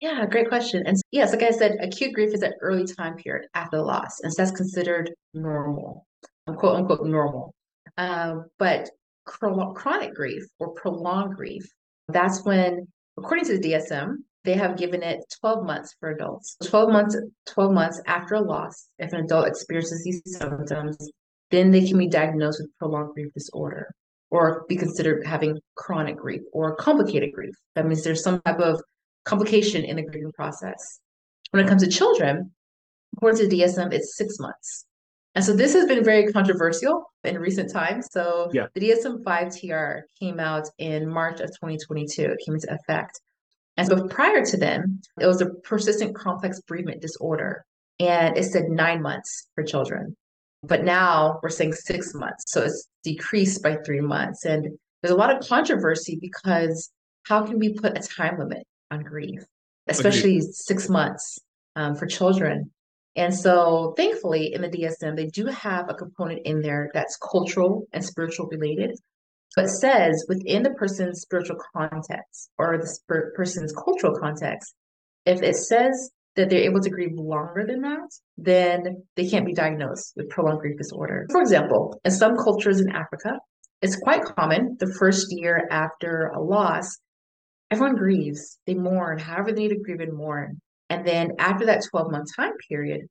Yeah, 0.00 0.26
great 0.26 0.48
question. 0.48 0.82
And 0.86 0.96
yes, 1.12 1.32
like 1.32 1.42
I 1.42 1.50
said, 1.50 1.76
acute 1.80 2.12
grief 2.14 2.34
is 2.34 2.42
an 2.42 2.52
early 2.60 2.84
time 2.84 3.16
period 3.16 3.48
after 3.54 3.78
the 3.78 3.84
loss, 3.84 4.20
and 4.22 4.32
so 4.32 4.42
that's 4.42 4.56
considered 4.56 5.12
normal, 5.32 6.06
quote 6.46 6.76
unquote 6.76 7.06
normal. 7.06 7.54
Uh, 7.96 8.40
but 8.58 8.90
chronic 9.24 10.14
grief 10.14 10.42
or 10.58 10.72
prolonged 10.74 11.36
grief, 11.36 11.64
that's 12.08 12.44
when, 12.44 12.86
according 13.16 13.46
to 13.46 13.58
the 13.58 13.72
DSM, 13.72 14.16
they 14.44 14.54
have 14.54 14.76
given 14.76 15.02
it 15.02 15.20
12 15.40 15.64
months 15.64 15.94
for 15.98 16.10
adults. 16.10 16.56
12 16.64 16.90
months, 16.90 17.16
12 17.46 17.72
months 17.72 18.00
after 18.06 18.34
a 18.34 18.40
loss, 18.40 18.88
if 18.98 19.12
an 19.12 19.24
adult 19.24 19.48
experiences 19.48 20.04
these 20.04 20.22
symptoms, 20.26 20.96
then 21.50 21.70
they 21.70 21.86
can 21.86 21.98
be 21.98 22.08
diagnosed 22.08 22.60
with 22.60 22.76
prolonged 22.78 23.14
grief 23.14 23.32
disorder 23.32 23.94
or 24.30 24.64
be 24.68 24.76
considered 24.76 25.26
having 25.26 25.58
chronic 25.76 26.16
grief 26.16 26.42
or 26.52 26.76
complicated 26.76 27.32
grief. 27.32 27.54
That 27.74 27.86
means 27.86 28.02
there's 28.02 28.22
some 28.22 28.40
type 28.42 28.58
of 28.58 28.82
complication 29.24 29.84
in 29.84 29.96
the 29.96 30.02
grieving 30.02 30.32
process. 30.32 31.00
When 31.50 31.64
it 31.64 31.68
comes 31.68 31.82
to 31.82 31.88
children, 31.88 32.52
according 33.16 33.48
to 33.48 33.56
DSM, 33.56 33.92
it's 33.92 34.16
six 34.16 34.38
months. 34.38 34.84
And 35.34 35.44
so 35.44 35.54
this 35.54 35.72
has 35.74 35.86
been 35.86 36.04
very 36.04 36.32
controversial 36.32 37.10
in 37.24 37.38
recent 37.38 37.72
times. 37.72 38.08
So 38.10 38.50
yeah. 38.52 38.66
the 38.74 38.80
DSM 38.80 39.24
5 39.24 39.56
TR 39.56 40.06
came 40.20 40.38
out 40.38 40.68
in 40.78 41.08
March 41.08 41.40
of 41.40 41.48
2022. 41.50 42.22
It 42.22 42.38
came 42.44 42.54
into 42.54 42.72
effect. 42.72 43.20
And 43.76 43.86
so 43.88 44.06
prior 44.08 44.44
to 44.44 44.56
then, 44.56 45.00
it 45.20 45.26
was 45.26 45.40
a 45.40 45.50
persistent 45.50 46.14
complex 46.14 46.60
bereavement 46.60 47.00
disorder. 47.00 47.64
And 47.98 48.36
it 48.36 48.44
said 48.44 48.68
nine 48.68 49.02
months 49.02 49.48
for 49.54 49.64
children. 49.64 50.16
But 50.62 50.84
now 50.84 51.40
we're 51.42 51.50
saying 51.50 51.74
six 51.74 52.14
months. 52.14 52.44
So 52.48 52.62
it's 52.62 52.88
decreased 53.02 53.62
by 53.62 53.76
three 53.84 54.00
months. 54.00 54.44
And 54.44 54.78
there's 55.02 55.12
a 55.12 55.16
lot 55.16 55.36
of 55.36 55.46
controversy 55.46 56.18
because 56.20 56.90
how 57.24 57.44
can 57.44 57.58
we 57.58 57.74
put 57.74 57.96
a 57.96 58.00
time 58.00 58.38
limit 58.38 58.66
on 58.90 59.02
grief, 59.02 59.40
especially 59.88 60.38
Agreed. 60.38 60.54
six 60.54 60.88
months 60.88 61.38
um, 61.76 61.94
for 61.94 62.06
children. 62.06 62.70
And 63.16 63.34
so, 63.34 63.94
thankfully, 63.96 64.54
in 64.54 64.62
the 64.62 64.68
DSM, 64.68 65.14
they 65.16 65.26
do 65.26 65.46
have 65.46 65.88
a 65.88 65.94
component 65.94 66.40
in 66.44 66.62
there 66.62 66.90
that's 66.92 67.16
cultural 67.16 67.86
and 67.92 68.04
spiritual 68.04 68.46
related, 68.46 68.98
but 69.56 69.68
says 69.68 70.24
within 70.28 70.62
the 70.62 70.70
person's 70.70 71.20
spiritual 71.20 71.56
context 71.76 72.50
or 72.58 72.78
the 72.78 73.30
person's 73.36 73.72
cultural 73.72 74.18
context, 74.18 74.74
if 75.26 75.42
it 75.42 75.56
says 75.56 76.10
that 76.36 76.50
they're 76.50 76.60
able 76.60 76.80
to 76.80 76.90
grieve 76.90 77.14
longer 77.14 77.64
than 77.66 77.80
that, 77.82 78.10
then 78.36 79.04
they 79.16 79.28
can't 79.28 79.46
be 79.46 79.54
diagnosed 79.54 80.12
with 80.16 80.28
prolonged 80.30 80.60
grief 80.60 80.76
disorder. 80.76 81.26
For 81.30 81.40
example, 81.40 82.00
in 82.04 82.10
some 82.10 82.36
cultures 82.36 82.80
in 82.80 82.90
Africa, 82.90 83.38
it's 83.82 83.96
quite 83.96 84.24
common 84.24 84.76
the 84.80 84.92
first 84.98 85.26
year 85.30 85.68
after 85.70 86.32
a 86.34 86.42
loss 86.42 86.98
everyone 87.70 87.96
grieves, 87.96 88.58
they 88.66 88.74
mourn, 88.74 89.18
however 89.18 89.52
they 89.52 89.62
need 89.62 89.68
to 89.68 89.80
grieve 89.80 90.00
and 90.00 90.16
mourn. 90.16 90.60
And 90.90 91.06
then 91.06 91.32
after 91.38 91.66
that 91.66 91.82
12 91.90 92.10
month 92.10 92.28
time 92.36 92.52
period, 92.68 93.02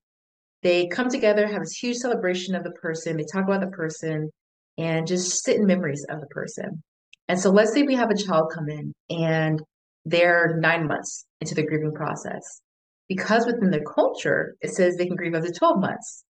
they 0.62 0.88
come 0.88 1.10
together, 1.10 1.48
have 1.48 1.62
this 1.62 1.78
huge 1.78 1.98
celebration 1.98 2.56
of 2.56 2.64
the 2.64 2.72
person, 2.72 3.18
they 3.18 3.26
talk 3.32 3.44
about 3.44 3.62
the 3.62 3.76
person, 3.76 4.30
and 4.77 5.08
just 5.08 5.44
sit 5.44 5.58
in 5.58 5.65
memories 5.65 6.06
of 6.10 6.20
the 6.20 6.27
person. 6.27 6.84
And 7.27 7.39
so 7.39 7.50
let's 7.51 7.74
say 7.74 7.84
we 7.84 7.96
have 7.96 8.10
a 8.10 8.18
child 8.18 8.51
come 8.53 8.70
in 8.70 8.94
and 9.10 9.62
they're 10.06 10.58
nine 10.60 10.88
months 10.88 11.25
into 11.42 11.56
the 11.56 11.63
grieving 11.63 11.94
process. 11.94 12.62
Because 13.08 13.46
within 13.46 13.70
their 13.70 13.84
culture, 13.84 14.56
it 14.62 14.72
says 14.72 14.96
they 14.96 15.06
can 15.06 15.15
grieve 15.15 15.36
up 15.36 15.44
to 15.44 15.51
12 15.51 15.80
months. 15.80 16.24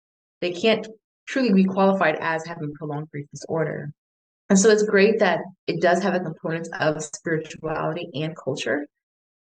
They 0.41 0.51
can't 0.51 0.87
truly 1.27 1.53
be 1.53 1.65
qualified 1.65 2.17
as 2.19 2.45
having 2.45 2.73
prolonged 2.73 3.09
grief 3.11 3.27
disorder. 3.31 3.91
And 4.49 4.59
so 4.59 4.69
it's 4.69 4.83
great 4.83 5.19
that 5.19 5.39
it 5.67 5.81
does 5.81 6.01
have 6.03 6.13
a 6.13 6.19
component 6.19 6.67
of 6.79 7.01
spirituality 7.01 8.09
and 8.15 8.35
culture 8.35 8.85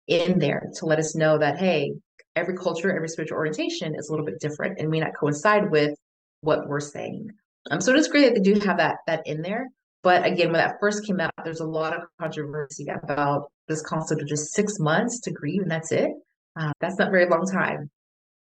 in 0.07 0.39
there 0.39 0.69
to 0.75 0.85
let 0.85 0.99
us 0.99 1.15
know 1.15 1.37
that, 1.37 1.57
hey, 1.57 1.93
every 2.35 2.55
culture, 2.55 2.95
every 2.95 3.09
spiritual 3.09 3.37
orientation 3.37 3.95
is 3.97 4.09
a 4.09 4.11
little 4.11 4.25
bit 4.25 4.39
different 4.39 4.79
and 4.79 4.89
may 4.89 4.99
not 4.99 5.15
coincide 5.19 5.71
with 5.71 5.95
what 6.41 6.67
we're 6.67 6.79
saying. 6.79 7.31
Um, 7.69 7.81
so 7.81 7.93
it's 7.93 8.07
great 8.07 8.25
that 8.25 8.35
they 8.35 8.53
do 8.53 8.59
have 8.59 8.77
that 8.77 8.97
that 9.07 9.25
in 9.25 9.41
there. 9.41 9.69
But 10.01 10.25
again, 10.25 10.47
when 10.47 10.61
that 10.61 10.77
first 10.79 11.05
came 11.05 11.19
out, 11.19 11.31
there's 11.43 11.59
a 11.59 11.65
lot 11.65 11.95
of 11.95 12.03
controversy 12.19 12.87
about 12.87 13.51
this 13.67 13.81
concept 13.81 14.21
of 14.21 14.27
just 14.27 14.53
six 14.53 14.79
months 14.79 15.19
to 15.21 15.31
grieve 15.31 15.61
and 15.61 15.71
that's 15.71 15.91
it. 15.91 16.11
Um, 16.55 16.71
that's 16.79 16.97
not 16.97 17.11
very 17.11 17.27
long 17.27 17.45
time 17.45 17.89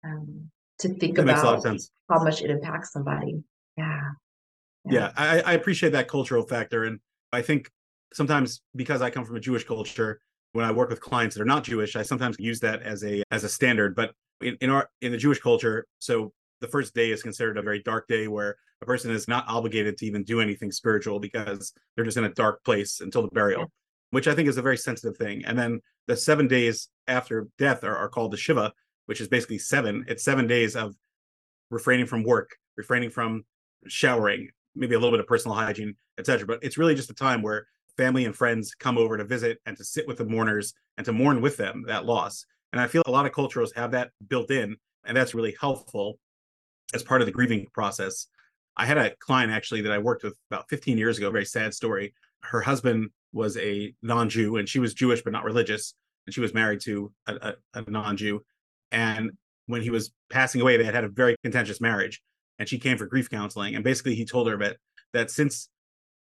um, 0.03 0.49
to 0.79 0.89
think 0.95 1.15
that 1.15 1.23
about 1.23 1.63
how 2.09 2.23
much 2.23 2.41
it 2.41 2.49
impacts 2.49 2.91
somebody. 2.91 3.43
Yeah. 3.77 4.01
Yeah, 4.85 4.91
yeah 4.91 5.11
I, 5.15 5.41
I 5.41 5.53
appreciate 5.53 5.91
that 5.91 6.07
cultural 6.07 6.43
factor. 6.43 6.83
And 6.83 6.99
I 7.31 7.41
think 7.41 7.69
sometimes 8.13 8.61
because 8.75 9.01
I 9.01 9.09
come 9.09 9.23
from 9.23 9.35
a 9.35 9.39
Jewish 9.39 9.63
culture, 9.63 10.21
when 10.53 10.65
I 10.65 10.71
work 10.71 10.89
with 10.89 11.01
clients 11.01 11.35
that 11.35 11.41
are 11.41 11.45
not 11.45 11.63
Jewish, 11.63 11.95
I 11.95 12.01
sometimes 12.01 12.35
use 12.39 12.59
that 12.61 12.81
as 12.81 13.03
a 13.03 13.23
as 13.31 13.43
a 13.43 13.49
standard. 13.49 13.95
But 13.95 14.13
in, 14.41 14.55
in 14.61 14.69
our 14.69 14.89
in 15.01 15.11
the 15.11 15.17
Jewish 15.17 15.39
culture, 15.39 15.87
so 15.99 16.31
the 16.63 16.69
first 16.69 16.95
day 16.95 17.11
is 17.11 17.21
considered 17.21 17.57
a 17.57 17.61
very 17.61 17.83
dark 17.83 18.07
day 18.07 18.29
where 18.29 18.55
a 18.81 18.85
person 18.85 19.11
is 19.11 19.27
not 19.27 19.43
obligated 19.49 19.97
to 19.97 20.05
even 20.05 20.23
do 20.23 20.39
anything 20.39 20.71
spiritual 20.71 21.19
because 21.19 21.73
they're 21.93 22.05
just 22.05 22.15
in 22.15 22.23
a 22.23 22.33
dark 22.33 22.63
place 22.63 23.01
until 23.01 23.21
the 23.21 23.27
burial, 23.27 23.69
which 24.11 24.29
I 24.29 24.33
think 24.33 24.47
is 24.47 24.55
a 24.55 24.61
very 24.61 24.77
sensitive 24.77 25.17
thing. 25.17 25.43
And 25.45 25.59
then 25.59 25.81
the 26.07 26.15
seven 26.15 26.47
days 26.47 26.87
after 27.05 27.49
death 27.57 27.83
are, 27.83 27.97
are 27.97 28.07
called 28.07 28.31
the 28.31 28.37
Shiva, 28.37 28.71
which 29.07 29.19
is 29.19 29.27
basically 29.27 29.57
seven. 29.57 30.05
It's 30.07 30.23
seven 30.23 30.47
days 30.47 30.77
of 30.77 30.95
refraining 31.69 32.05
from 32.05 32.23
work, 32.23 32.51
refraining 32.77 33.09
from 33.09 33.43
showering, 33.87 34.47
maybe 34.73 34.95
a 34.95 34.97
little 34.97 35.11
bit 35.11 35.19
of 35.19 35.27
personal 35.27 35.57
hygiene, 35.57 35.95
etc. 36.17 36.47
But 36.47 36.59
it's 36.61 36.77
really 36.77 36.95
just 36.95 37.11
a 37.11 37.13
time 37.13 37.41
where 37.41 37.67
family 37.97 38.23
and 38.23 38.33
friends 38.33 38.73
come 38.73 38.97
over 38.97 39.17
to 39.17 39.25
visit 39.25 39.59
and 39.65 39.75
to 39.75 39.83
sit 39.83 40.07
with 40.07 40.17
the 40.17 40.25
mourners 40.25 40.73
and 40.97 41.03
to 41.05 41.11
mourn 41.11 41.41
with 41.41 41.57
them 41.57 41.83
that 41.87 42.05
loss. 42.05 42.45
And 42.71 42.79
I 42.79 42.87
feel 42.87 43.03
a 43.05 43.11
lot 43.11 43.25
of 43.25 43.33
cultures 43.33 43.73
have 43.75 43.91
that 43.91 44.11
built 44.29 44.49
in, 44.49 44.77
and 45.03 45.17
that's 45.17 45.35
really 45.35 45.57
helpful 45.59 46.19
as 46.93 47.03
part 47.03 47.21
of 47.21 47.25
the 47.25 47.31
grieving 47.31 47.67
process. 47.73 48.27
I 48.75 48.85
had 48.85 48.97
a 48.97 49.15
client 49.17 49.51
actually 49.51 49.81
that 49.81 49.91
I 49.91 49.99
worked 49.99 50.23
with 50.23 50.37
about 50.49 50.69
15 50.69 50.97
years 50.97 51.17
ago, 51.17 51.29
very 51.29 51.45
sad 51.45 51.73
story. 51.73 52.13
Her 52.41 52.61
husband 52.61 53.09
was 53.31 53.57
a 53.57 53.93
non 54.01 54.29
Jew 54.29 54.57
and 54.57 54.67
she 54.67 54.79
was 54.79 54.93
Jewish 54.93 55.21
but 55.21 55.33
not 55.33 55.43
religious. 55.43 55.93
And 56.25 56.33
she 56.33 56.41
was 56.41 56.53
married 56.53 56.79
to 56.81 57.11
a, 57.27 57.53
a, 57.73 57.81
a 57.81 57.89
non 57.89 58.17
Jew. 58.17 58.43
And 58.91 59.31
when 59.67 59.81
he 59.81 59.89
was 59.89 60.11
passing 60.29 60.61
away, 60.61 60.77
they 60.77 60.83
had 60.83 60.95
had 60.95 61.03
a 61.03 61.09
very 61.09 61.35
contentious 61.43 61.81
marriage. 61.81 62.21
And 62.59 62.69
she 62.69 62.79
came 62.79 62.97
for 62.97 63.05
grief 63.05 63.29
counseling. 63.29 63.75
And 63.75 63.83
basically, 63.83 64.15
he 64.15 64.25
told 64.25 64.47
her 64.47 64.57
that, 64.57 64.77
that 65.13 65.31
since 65.31 65.69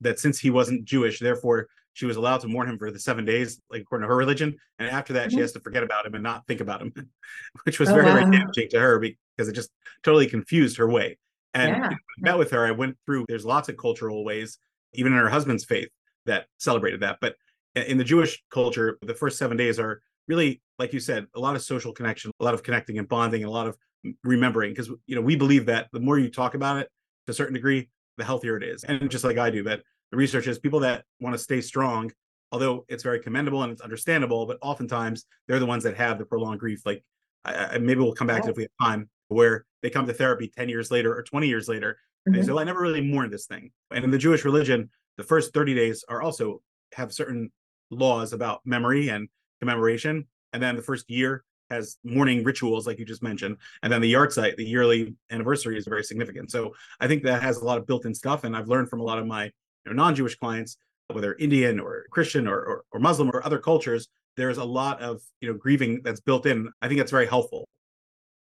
that 0.01 0.19
since 0.19 0.39
he 0.39 0.49
wasn't 0.49 0.85
Jewish, 0.85 1.19
therefore 1.19 1.67
she 1.93 2.05
was 2.05 2.15
allowed 2.15 2.41
to 2.41 2.47
mourn 2.47 2.69
him 2.69 2.77
for 2.77 2.91
the 2.91 2.99
seven 2.99 3.25
days, 3.25 3.59
like 3.69 3.81
according 3.81 4.03
to 4.03 4.09
her 4.09 4.15
religion. 4.15 4.55
And 4.77 4.89
after 4.89 5.13
that, 5.13 5.27
mm-hmm. 5.27 5.37
she 5.37 5.41
has 5.41 5.51
to 5.53 5.59
forget 5.59 5.83
about 5.83 6.05
him 6.05 6.13
and 6.13 6.23
not 6.23 6.47
think 6.47 6.61
about 6.61 6.81
him, 6.81 6.93
which 7.63 7.79
was 7.79 7.89
oh, 7.89 7.93
very, 7.93 8.05
wow. 8.05 8.13
very 8.13 8.31
damaging 8.31 8.69
to 8.69 8.79
her 8.79 8.99
because 9.39 9.47
it 9.47 9.53
just 9.53 9.69
totally 10.03 10.27
confused 10.27 10.75
her 10.75 10.89
way. 10.89 11.17
And 11.53 11.69
yeah. 11.69 11.89
I 11.91 11.95
met 12.19 12.37
with 12.37 12.51
her, 12.51 12.65
I 12.65 12.71
went 12.71 12.97
through, 13.05 13.23
there's 13.29 13.45
lots 13.45 13.69
of 13.69 13.77
cultural 13.77 14.25
ways, 14.25 14.57
even 14.93 15.13
in 15.13 15.17
her 15.17 15.29
husband's 15.29 15.63
faith, 15.63 15.87
that 16.25 16.47
celebrated 16.57 16.99
that. 16.99 17.19
But 17.21 17.35
in 17.73 17.97
the 17.97 18.03
Jewish 18.03 18.43
culture, 18.51 18.97
the 19.01 19.13
first 19.13 19.37
seven 19.37 19.55
days 19.55 19.79
are 19.79 20.01
really, 20.27 20.61
like 20.77 20.91
you 20.91 20.99
said, 20.99 21.25
a 21.35 21.39
lot 21.39 21.55
of 21.55 21.61
social 21.61 21.93
connection, 21.93 22.31
a 22.41 22.43
lot 22.43 22.53
of 22.53 22.63
connecting 22.63 22.99
and 22.99 23.07
bonding, 23.07 23.43
and 23.43 23.49
a 23.49 23.53
lot 23.53 23.65
of 23.65 23.77
remembering. 24.25 24.71
Because 24.73 24.89
you 25.07 25.15
know, 25.15 25.21
we 25.21 25.37
believe 25.37 25.65
that 25.67 25.87
the 25.93 26.01
more 26.01 26.19
you 26.19 26.29
talk 26.29 26.53
about 26.53 26.75
it 26.75 26.89
to 27.27 27.31
a 27.31 27.33
certain 27.33 27.53
degree, 27.53 27.89
the 28.17 28.25
healthier 28.25 28.57
it 28.57 28.63
is. 28.63 28.83
And 28.83 29.09
just 29.09 29.23
like 29.23 29.37
I 29.37 29.49
do, 29.49 29.63
that 29.63 29.83
the 30.11 30.17
research 30.17 30.47
is 30.47 30.59
people 30.59 30.81
that 30.81 31.05
want 31.21 31.33
to 31.33 31.39
stay 31.39 31.61
strong, 31.61 32.11
although 32.51 32.83
it's 32.89 33.03
very 33.03 33.21
commendable 33.21 33.63
and 33.63 33.71
it's 33.71 33.81
understandable, 33.81 34.45
but 34.45 34.57
oftentimes 34.61 35.25
they're 35.47 35.59
the 35.59 35.65
ones 35.65 35.85
that 35.85 35.95
have 35.95 36.17
the 36.17 36.25
prolonged 36.25 36.59
grief. 36.59 36.81
Like 36.85 37.01
I, 37.45 37.53
I, 37.53 37.77
maybe 37.77 38.01
we'll 38.01 38.13
come 38.13 38.27
back 38.27 38.43
to 38.43 38.49
it 38.49 38.51
if 38.51 38.57
we 38.57 38.63
have 38.63 38.87
time, 38.89 39.09
where 39.29 39.65
they 39.81 39.89
come 39.89 40.05
to 40.07 40.13
therapy 40.13 40.51
10 40.55 40.69
years 40.69 40.91
later 40.91 41.15
or 41.15 41.23
20 41.23 41.47
years 41.47 41.67
later. 41.67 41.93
Mm-hmm. 41.93 42.27
And 42.27 42.35
they 42.35 42.45
say, 42.45 42.51
well, 42.51 42.59
I 42.59 42.65
never 42.65 42.81
really 42.81 43.01
mourned 43.01 43.31
this 43.31 43.45
thing. 43.45 43.71
And 43.91 44.03
in 44.03 44.11
the 44.11 44.17
Jewish 44.17 44.43
religion, 44.43 44.89
the 45.17 45.23
first 45.23 45.53
30 45.53 45.73
days 45.73 46.03
are 46.09 46.21
also 46.21 46.61
have 46.93 47.13
certain 47.13 47.51
laws 47.91 48.33
about 48.33 48.61
memory 48.65 49.09
and 49.09 49.29
commemoration. 49.59 50.27
And 50.53 50.61
then 50.61 50.75
the 50.75 50.81
first 50.81 51.09
year 51.09 51.43
has 51.69 51.97
mourning 52.03 52.43
rituals, 52.43 52.87
like 52.87 52.97
you 52.97 53.05
just 53.05 53.21
mentioned. 53.21 53.57
And 53.83 53.93
then 53.93 54.01
the 54.01 54.11
yahrzeit, 54.11 54.55
the 54.55 54.65
yearly 54.65 55.13
anniversary, 55.29 55.77
is 55.77 55.85
very 55.85 56.03
significant. 56.03 56.51
So 56.51 56.73
I 56.99 57.07
think 57.07 57.23
that 57.23 57.43
has 57.43 57.57
a 57.57 57.65
lot 57.65 57.77
of 57.77 57.85
built-in 57.85 58.13
stuff. 58.13 58.43
And 58.43 58.55
I've 58.55 58.67
learned 58.67 58.89
from 58.89 59.01
a 59.01 59.03
lot 59.03 59.19
of 59.19 59.27
my 59.27 59.45
you 59.45 59.51
know, 59.87 59.93
non-Jewish 59.93 60.35
clients, 60.37 60.77
whether 61.11 61.35
Indian 61.35 61.79
or 61.79 62.05
Christian 62.11 62.47
or, 62.47 62.59
or, 62.59 62.83
or 62.91 62.99
Muslim 62.99 63.29
or 63.31 63.45
other 63.45 63.59
cultures, 63.59 64.07
there's 64.37 64.57
a 64.57 64.63
lot 64.63 65.01
of 65.01 65.21
you 65.41 65.51
know 65.51 65.57
grieving 65.57 66.01
that's 66.03 66.21
built 66.21 66.45
in. 66.45 66.69
I 66.81 66.87
think 66.87 66.99
that's 66.99 67.11
very 67.11 67.27
helpful. 67.27 67.67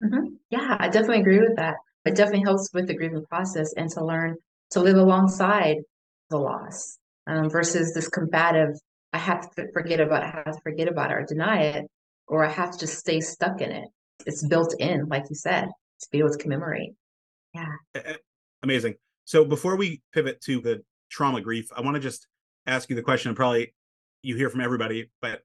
Mm-hmm. 0.03 0.35
Yeah, 0.49 0.77
I 0.79 0.87
definitely 0.87 1.21
agree 1.21 1.39
with 1.39 1.55
that. 1.57 1.75
It 2.05 2.15
definitely 2.15 2.43
helps 2.43 2.69
with 2.73 2.87
the 2.87 2.95
grieving 2.95 3.25
process 3.25 3.73
and 3.73 3.89
to 3.91 4.03
learn 4.03 4.37
to 4.71 4.81
live 4.81 4.97
alongside 4.97 5.77
the 6.29 6.37
loss 6.37 6.97
um, 7.27 7.49
versus 7.49 7.93
this 7.93 8.07
combative. 8.07 8.75
I 9.11 9.17
have 9.17 9.49
to 9.55 9.71
forget 9.73 9.99
about 9.99 10.23
it. 10.23 10.27
I 10.27 10.43
have 10.45 10.55
to 10.55 10.61
forget 10.61 10.87
about 10.87 11.11
it 11.11 11.15
or 11.15 11.25
deny 11.25 11.63
it, 11.63 11.85
or 12.27 12.45
I 12.45 12.49
have 12.49 12.71
to 12.71 12.79
just 12.79 12.97
stay 12.97 13.19
stuck 13.19 13.61
in 13.61 13.71
it. 13.71 13.85
It's 14.25 14.45
built 14.47 14.75
in, 14.79 15.07
like 15.07 15.25
you 15.29 15.35
said, 15.35 15.65
to 15.65 16.07
be 16.11 16.19
able 16.19 16.31
to 16.31 16.37
commemorate. 16.37 16.91
Yeah. 17.53 18.03
Amazing. 18.63 18.95
So 19.25 19.45
before 19.45 19.75
we 19.75 20.01
pivot 20.13 20.41
to 20.41 20.61
the 20.61 20.83
trauma 21.09 21.41
grief, 21.41 21.69
I 21.75 21.81
want 21.81 21.95
to 21.95 22.01
just 22.01 22.27
ask 22.67 22.89
you 22.89 22.95
the 22.95 23.01
question. 23.01 23.29
and 23.29 23.35
Probably 23.35 23.73
you 24.21 24.35
hear 24.35 24.49
from 24.49 24.61
everybody, 24.61 25.09
but 25.21 25.41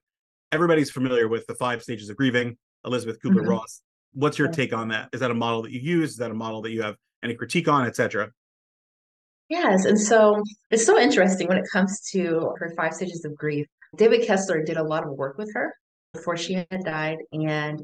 everybody's 0.51 0.91
familiar 0.91 1.27
with 1.27 1.47
the 1.47 1.55
five 1.55 1.81
stages 1.81 2.09
of 2.09 2.17
grieving. 2.17 2.57
Elizabeth 2.85 3.19
Kubler 3.19 3.37
mm-hmm. 3.37 3.49
Ross 3.49 3.81
what's 4.15 4.39
your 4.39 4.47
take 4.47 4.73
on 4.73 4.87
that? 4.87 5.09
Is 5.13 5.19
that 5.19 5.29
a 5.29 5.35
model 5.35 5.61
that 5.63 5.71
you 5.71 5.79
use? 5.79 6.11
Is 6.11 6.17
that 6.17 6.31
a 6.31 6.35
model 6.35 6.61
that 6.63 6.71
you 6.71 6.81
have 6.81 6.95
any 7.23 7.35
critique 7.35 7.67
on, 7.67 7.85
etc.? 7.85 8.31
Yes, 9.49 9.85
and 9.85 9.99
so 9.99 10.41
it's 10.71 10.85
so 10.85 10.97
interesting 10.97 11.47
when 11.47 11.57
it 11.57 11.65
comes 11.71 12.01
to 12.11 12.51
her 12.57 12.73
five 12.75 12.93
stages 12.93 13.23
of 13.25 13.35
grief. 13.35 13.67
David 13.95 14.25
Kessler 14.25 14.63
did 14.63 14.77
a 14.77 14.83
lot 14.83 15.05
of 15.05 15.11
work 15.11 15.37
with 15.37 15.53
her 15.53 15.73
before 16.13 16.35
she 16.35 16.53
had 16.53 16.83
died. 16.83 17.17
And 17.31 17.81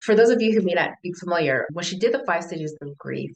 for 0.00 0.14
those 0.14 0.30
of 0.30 0.40
you 0.40 0.54
who 0.54 0.62
may 0.62 0.72
not 0.72 0.92
be 1.02 1.12
familiar, 1.12 1.66
when 1.72 1.84
she 1.84 1.98
did 1.98 2.14
the 2.14 2.24
five 2.24 2.44
stages 2.44 2.74
of 2.80 2.96
grief, 2.96 3.30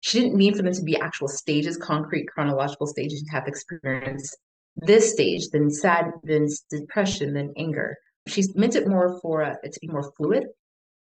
she 0.00 0.20
didn't 0.20 0.36
mean 0.36 0.54
for 0.54 0.62
them 0.62 0.72
to 0.72 0.82
be 0.82 0.96
actual 0.96 1.28
stages, 1.28 1.76
concrete 1.76 2.26
chronological 2.28 2.86
stages 2.86 3.22
you 3.22 3.28
have 3.32 3.46
experienced 3.46 4.38
this 4.76 5.12
stage, 5.12 5.48
then 5.52 5.70
sad, 5.70 6.06
then 6.22 6.46
depression, 6.70 7.34
then 7.34 7.52
anger. 7.58 7.96
She 8.26 8.44
meant 8.54 8.76
it 8.76 8.88
more 8.88 9.20
for 9.20 9.42
uh, 9.42 9.56
it 9.62 9.72
to 9.72 9.80
be 9.80 9.88
more 9.88 10.10
fluid 10.16 10.44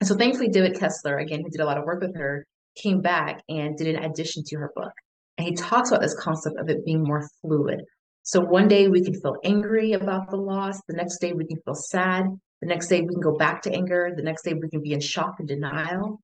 and 0.06 0.10
so 0.12 0.16
thankfully, 0.16 0.50
David 0.50 0.80
Kessler, 0.80 1.18
again, 1.18 1.42
who 1.42 1.50
did 1.50 1.62
a 1.62 1.66
lot 1.66 1.80
of 1.80 1.84
work 1.84 2.00
with 2.00 2.16
her, 2.16 2.46
came 2.76 3.02
back 3.02 3.42
and 3.50 3.76
did 3.76 3.96
an 3.96 4.04
addition 4.04 4.44
to 4.46 4.58
her 4.58 4.72
book. 4.76 4.92
And 5.40 5.48
he 5.48 5.56
talks 5.56 5.90
about 5.90 6.02
this 6.02 6.16
concept 6.20 6.60
of 6.60 6.70
it 6.70 6.86
being 6.86 7.02
more 7.02 7.28
fluid. 7.42 7.82
So 8.22 8.40
one 8.40 8.68
day 8.68 8.88
we 8.88 9.04
can 9.04 9.20
feel 9.20 9.38
angry 9.44 9.94
about 9.94 10.30
the 10.30 10.36
loss. 10.36 10.80
The 10.88 10.96
next 10.96 11.18
day 11.18 11.34
we 11.34 11.48
can 11.48 11.58
feel 11.66 11.74
sad. 11.74 12.26
The 12.62 12.68
next 12.68 12.88
day 12.88 13.02
we 13.02 13.08
can 13.08 13.20
go 13.20 13.36
back 13.36 13.64
to 13.64 13.74
anger. 13.74 14.14
The 14.16 14.22
next 14.22 14.44
day 14.44 14.54
we 14.54 14.70
can 14.70 14.84
be 14.84 14.94
in 14.94 15.00
shock 15.00 15.38
and 15.40 15.48
denial. 15.48 16.22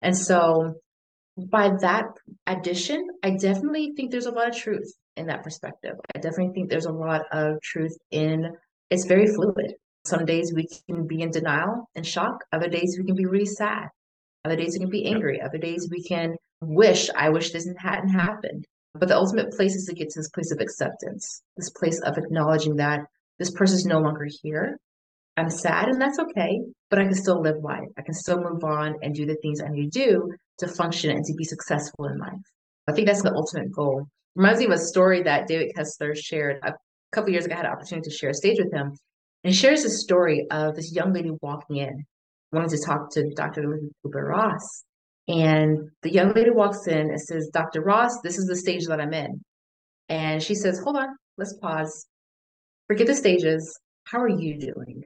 And 0.00 0.16
so 0.16 0.76
by 1.36 1.72
that 1.82 2.06
addition, 2.46 3.06
I 3.22 3.32
definitely 3.32 3.92
think 3.94 4.12
there's 4.12 4.24
a 4.24 4.32
lot 4.32 4.48
of 4.48 4.56
truth 4.56 4.94
in 5.18 5.26
that 5.26 5.42
perspective. 5.42 5.96
I 6.14 6.20
definitely 6.20 6.54
think 6.54 6.70
there's 6.70 6.86
a 6.86 6.92
lot 6.92 7.26
of 7.32 7.60
truth 7.60 7.98
in 8.10 8.50
it's 8.88 9.04
very 9.04 9.26
fluid. 9.26 9.74
Some 10.04 10.24
days 10.24 10.52
we 10.54 10.66
can 10.88 11.06
be 11.06 11.22
in 11.22 11.30
denial 11.30 11.88
and 11.94 12.06
shock. 12.06 12.44
Other 12.52 12.68
days 12.68 12.96
we 12.98 13.04
can 13.04 13.16
be 13.16 13.26
really 13.26 13.46
sad. 13.46 13.88
Other 14.44 14.56
days 14.56 14.72
we 14.72 14.80
can 14.80 14.90
be 14.90 15.06
angry. 15.06 15.40
Other 15.40 15.58
days 15.58 15.88
we 15.90 16.02
can 16.02 16.36
wish, 16.62 17.10
I 17.14 17.28
wish 17.30 17.52
this 17.52 17.68
hadn't 17.78 18.08
happened. 18.10 18.66
But 18.94 19.08
the 19.08 19.16
ultimate 19.16 19.52
place 19.52 19.74
is 19.74 19.84
to 19.86 19.94
get 19.94 20.10
to 20.10 20.18
this 20.18 20.30
place 20.30 20.50
of 20.50 20.60
acceptance, 20.60 21.42
this 21.56 21.70
place 21.70 22.00
of 22.00 22.18
acknowledging 22.18 22.76
that 22.76 23.00
this 23.38 23.50
person 23.50 23.76
is 23.76 23.86
no 23.86 24.00
longer 24.00 24.26
here. 24.42 24.78
I'm 25.36 25.50
sad 25.50 25.88
and 25.88 26.00
that's 26.00 26.18
okay, 26.18 26.60
but 26.90 26.98
I 26.98 27.04
can 27.04 27.14
still 27.14 27.40
live 27.40 27.62
life. 27.62 27.88
I 27.96 28.02
can 28.02 28.14
still 28.14 28.40
move 28.40 28.64
on 28.64 28.96
and 29.02 29.14
do 29.14 29.26
the 29.26 29.36
things 29.36 29.60
I 29.60 29.68
need 29.68 29.92
to 29.92 29.98
do 29.98 30.32
to 30.58 30.68
function 30.68 31.10
and 31.10 31.24
to 31.24 31.34
be 31.34 31.44
successful 31.44 32.06
in 32.06 32.18
life. 32.18 32.32
I 32.88 32.92
think 32.92 33.06
that's 33.06 33.22
the 33.22 33.32
ultimate 33.32 33.70
goal. 33.72 34.06
Reminds 34.34 34.60
me 34.60 34.66
of 34.66 34.72
a 34.72 34.78
story 34.78 35.22
that 35.22 35.46
David 35.46 35.72
Kessler 35.74 36.14
shared 36.14 36.58
a 36.64 36.74
couple 37.12 37.30
years 37.30 37.46
ago. 37.46 37.54
I 37.54 37.58
had 37.58 37.66
an 37.66 37.72
opportunity 37.72 38.10
to 38.10 38.16
share 38.16 38.30
a 38.30 38.34
stage 38.34 38.58
with 38.58 38.72
him. 38.72 38.96
And 39.42 39.54
shares 39.54 39.84
a 39.84 39.90
story 39.90 40.46
of 40.50 40.76
this 40.76 40.92
young 40.92 41.12
lady 41.12 41.30
walking 41.40 41.76
in, 41.76 42.04
wanting 42.52 42.70
to 42.70 42.84
talk 42.84 43.10
to 43.12 43.30
Dr. 43.34 43.62
Elizabeth 43.62 43.92
Kubler 44.04 44.28
Ross. 44.28 44.84
And 45.28 45.90
the 46.02 46.12
young 46.12 46.32
lady 46.34 46.50
walks 46.50 46.86
in 46.86 47.10
and 47.10 47.20
says, 47.20 47.48
Dr. 47.52 47.80
Ross, 47.82 48.20
this 48.22 48.36
is 48.36 48.46
the 48.46 48.56
stage 48.56 48.86
that 48.86 49.00
I'm 49.00 49.14
in. 49.14 49.40
And 50.08 50.42
she 50.42 50.54
says, 50.54 50.80
Hold 50.80 50.96
on, 50.96 51.08
let's 51.38 51.54
pause. 51.54 52.06
Forget 52.88 53.06
the 53.06 53.14
stages. 53.14 53.78
How 54.04 54.20
are 54.20 54.28
you 54.28 54.58
doing? 54.58 55.04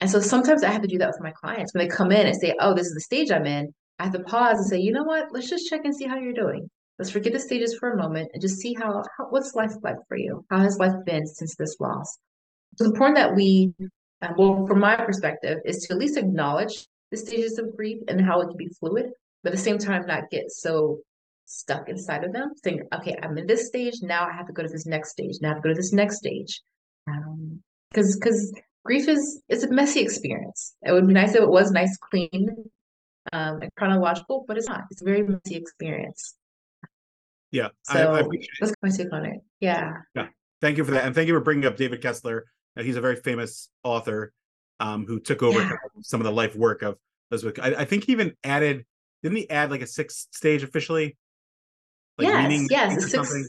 And 0.00 0.10
so 0.10 0.20
sometimes 0.20 0.62
I 0.62 0.70
have 0.70 0.82
to 0.82 0.88
do 0.88 0.98
that 0.98 1.08
with 1.08 1.20
my 1.20 1.32
clients. 1.32 1.74
When 1.74 1.86
they 1.86 1.94
come 1.94 2.12
in 2.12 2.26
and 2.26 2.36
say, 2.36 2.54
Oh, 2.60 2.74
this 2.74 2.86
is 2.86 2.94
the 2.94 3.00
stage 3.00 3.30
I'm 3.30 3.46
in, 3.46 3.72
I 3.98 4.04
have 4.04 4.12
to 4.12 4.20
pause 4.20 4.58
and 4.58 4.66
say, 4.66 4.78
You 4.78 4.92
know 4.92 5.02
what? 5.02 5.32
Let's 5.32 5.50
just 5.50 5.68
check 5.68 5.80
and 5.84 5.94
see 5.94 6.06
how 6.06 6.16
you're 6.16 6.32
doing. 6.32 6.70
Let's 6.98 7.10
forget 7.10 7.32
the 7.32 7.40
stages 7.40 7.76
for 7.78 7.90
a 7.90 7.96
moment 7.96 8.30
and 8.32 8.40
just 8.40 8.58
see 8.58 8.74
how, 8.74 9.02
how 9.18 9.26
what's 9.30 9.54
life 9.54 9.72
like 9.82 9.96
for 10.08 10.16
you? 10.16 10.44
How 10.48 10.58
has 10.60 10.78
life 10.78 10.94
been 11.04 11.26
since 11.26 11.56
this 11.56 11.76
loss? 11.80 12.18
It's 12.74 12.86
important 12.86 13.16
that 13.16 13.34
we, 13.34 13.72
uh, 14.20 14.28
well, 14.36 14.66
from 14.66 14.80
my 14.80 14.96
perspective, 14.96 15.58
is 15.64 15.78
to 15.84 15.94
at 15.94 15.98
least 16.00 16.16
acknowledge 16.16 16.86
the 17.10 17.16
stages 17.16 17.58
of 17.58 17.76
grief 17.76 18.02
and 18.08 18.20
how 18.20 18.40
it 18.40 18.48
can 18.48 18.56
be 18.56 18.68
fluid, 18.80 19.10
but 19.42 19.52
at 19.52 19.56
the 19.56 19.62
same 19.62 19.78
time, 19.78 20.06
not 20.06 20.30
get 20.30 20.50
so 20.50 20.98
stuck 21.44 21.88
inside 21.88 22.24
of 22.24 22.32
them, 22.32 22.52
saying, 22.64 22.82
okay, 22.94 23.16
I'm 23.22 23.38
in 23.38 23.46
this 23.46 23.68
stage. 23.68 23.94
Now 24.02 24.26
I 24.26 24.32
have 24.32 24.46
to 24.46 24.52
go 24.52 24.62
to 24.62 24.68
this 24.68 24.86
next 24.86 25.10
stage. 25.10 25.36
Now 25.40 25.50
I 25.50 25.54
have 25.54 25.62
to 25.62 25.68
go 25.68 25.72
to 25.72 25.76
this 25.76 25.92
next 25.92 26.16
stage. 26.16 26.62
Because 27.06 27.26
um, 27.26 27.62
because 27.92 28.60
grief 28.84 29.08
is 29.08 29.42
it's 29.48 29.62
a 29.62 29.70
messy 29.70 30.00
experience. 30.00 30.74
It 30.82 30.92
would 30.92 31.06
be 31.06 31.12
nice 31.12 31.34
if 31.34 31.42
it 31.42 31.48
was 31.48 31.70
nice, 31.70 31.96
clean, 31.98 32.48
um, 33.32 33.60
and 33.62 33.70
chronological, 33.76 34.44
but 34.48 34.56
it's 34.56 34.68
not. 34.68 34.84
It's 34.90 35.02
a 35.02 35.04
very 35.04 35.22
messy 35.22 35.54
experience. 35.54 36.34
Yeah. 37.50 37.68
So 37.84 38.14
I, 38.14 38.20
I 38.20 38.24
that's 38.60 38.74
my 38.82 38.88
take 38.88 39.12
on 39.12 39.26
it. 39.26 39.40
Yeah. 39.60 39.92
Yeah. 40.14 40.26
Thank 40.60 40.78
you 40.78 40.84
for 40.84 40.92
that. 40.92 41.04
And 41.04 41.14
thank 41.14 41.28
you 41.28 41.34
for 41.34 41.40
bringing 41.40 41.66
up 41.66 41.76
David 41.76 42.02
Kessler. 42.02 42.46
He's 42.76 42.96
a 42.96 43.00
very 43.00 43.16
famous 43.16 43.68
author 43.82 44.32
um, 44.80 45.06
who 45.06 45.20
took 45.20 45.42
over 45.42 45.60
yeah. 45.60 45.72
some 46.02 46.20
of 46.20 46.24
the 46.24 46.32
life 46.32 46.56
work 46.56 46.82
of 46.82 46.98
Elizabeth. 47.30 47.58
I, 47.62 47.82
I, 47.82 47.84
think 47.84 48.04
he 48.04 48.12
even 48.12 48.34
added, 48.42 48.84
didn't 49.22 49.38
he 49.38 49.48
add 49.50 49.70
like 49.70 49.82
a 49.82 49.86
sixth 49.86 50.28
stage 50.32 50.62
officially? 50.62 51.16
Like 52.18 52.28
yes, 52.28 52.66
yes, 52.70 53.10
six, 53.10 53.48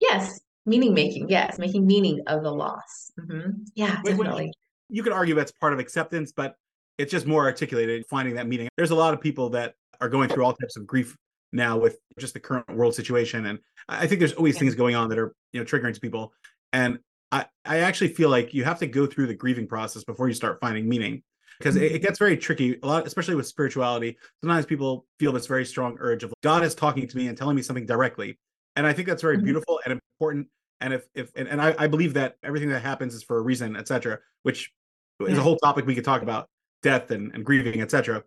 yes, 0.00 0.40
meaning 0.64 0.94
making. 0.94 1.28
Yes, 1.28 1.58
making 1.58 1.86
meaning 1.86 2.20
of 2.26 2.42
the 2.42 2.52
loss. 2.52 3.10
Mm-hmm. 3.18 3.50
Yeah, 3.74 4.00
Wait, 4.04 4.12
definitely. 4.12 4.52
you 4.88 5.02
could 5.02 5.12
argue 5.12 5.34
that's 5.34 5.52
part 5.52 5.72
of 5.72 5.80
acceptance, 5.80 6.32
but 6.32 6.54
it's 6.98 7.10
just 7.10 7.26
more 7.26 7.44
articulated, 7.44 8.04
finding 8.08 8.36
that 8.36 8.46
meaning. 8.46 8.68
There's 8.76 8.92
a 8.92 8.94
lot 8.94 9.12
of 9.14 9.20
people 9.20 9.50
that 9.50 9.74
are 10.00 10.08
going 10.08 10.28
through 10.28 10.44
all 10.44 10.54
types 10.54 10.76
of 10.76 10.86
grief 10.86 11.16
now 11.52 11.76
with 11.76 11.98
just 12.18 12.34
the 12.34 12.40
current 12.40 12.68
world 12.76 12.94
situation, 12.94 13.46
and 13.46 13.58
I 13.88 14.06
think 14.06 14.20
there's 14.20 14.34
always 14.34 14.54
yeah. 14.54 14.60
things 14.60 14.74
going 14.76 14.94
on 14.94 15.08
that 15.08 15.18
are 15.18 15.34
you 15.52 15.60
know 15.60 15.66
triggering 15.66 15.94
to 15.94 16.00
people. 16.00 16.32
And 16.72 16.98
I, 17.34 17.46
I 17.64 17.78
actually 17.78 18.08
feel 18.08 18.28
like 18.28 18.54
you 18.54 18.62
have 18.62 18.78
to 18.78 18.86
go 18.86 19.06
through 19.06 19.26
the 19.26 19.34
grieving 19.34 19.66
process 19.66 20.04
before 20.04 20.28
you 20.28 20.34
start 20.34 20.60
finding 20.60 20.88
meaning 20.88 21.24
because 21.58 21.74
it, 21.74 21.82
it, 21.82 21.92
mm-hmm. 21.94 22.02
gets 22.04 22.18
very 22.18 22.36
tricky 22.36 22.78
a 22.80 22.86
lot 22.86 23.06
especially 23.08 23.34
with 23.34 23.46
spirituality 23.48 24.16
sometimes 24.40 24.64
people 24.64 25.04
feel 25.18 25.32
this 25.32 25.48
very 25.48 25.64
strong 25.64 25.96
urge 25.98 26.22
of 26.22 26.32
god 26.44 26.62
is 26.62 26.76
talking 26.76 27.08
to 27.08 27.16
me 27.16 27.26
and 27.26 27.36
telling 27.36 27.56
me 27.56 27.62
something 27.62 27.86
directly 27.86 28.38
and 28.76 28.86
i 28.86 28.92
think 28.92 29.08
that's 29.08 29.22
very 29.22 29.36
mm-hmm. 29.36 29.46
beautiful 29.46 29.80
and 29.84 29.92
important 29.92 30.46
and 30.80 30.94
if 30.94 31.06
if 31.14 31.32
and, 31.34 31.48
and 31.48 31.60
I, 31.60 31.74
I, 31.76 31.86
believe 31.88 32.14
that 32.14 32.36
everything 32.44 32.68
that 32.70 32.82
happens 32.82 33.14
is 33.14 33.22
for 33.24 33.38
a 33.38 33.42
reason 33.42 33.74
etc 33.74 34.18
which 34.42 34.72
yeah. 35.20 35.28
is 35.28 35.38
a 35.38 35.42
whole 35.42 35.56
topic 35.56 35.86
we 35.86 35.94
could 35.94 36.04
talk 36.04 36.22
about 36.22 36.48
death 36.82 37.10
and, 37.10 37.34
and 37.34 37.44
grieving 37.44 37.80
etc 37.80 38.22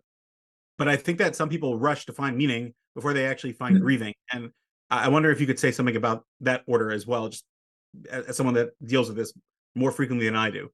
but 0.76 0.86
i 0.86 0.96
think 0.96 1.16
that 1.18 1.34
some 1.34 1.48
people 1.48 1.78
rush 1.78 2.04
to 2.04 2.12
find 2.12 2.36
meaning 2.36 2.74
before 2.94 3.14
they 3.14 3.26
actually 3.26 3.52
find 3.52 3.74
mm-hmm. 3.74 3.84
grieving 3.84 4.14
and 4.32 4.50
i 4.90 5.08
wonder 5.08 5.30
if 5.30 5.40
you 5.40 5.46
could 5.46 5.58
say 5.58 5.70
something 5.70 5.96
about 5.96 6.24
that 6.42 6.62
order 6.66 6.90
as 6.90 7.06
well 7.06 7.28
just 7.28 7.44
as 8.10 8.36
someone 8.36 8.54
that 8.54 8.70
deals 8.84 9.08
with 9.08 9.16
this 9.16 9.32
more 9.74 9.90
frequently 9.90 10.26
than 10.26 10.36
i 10.36 10.50
do 10.50 10.70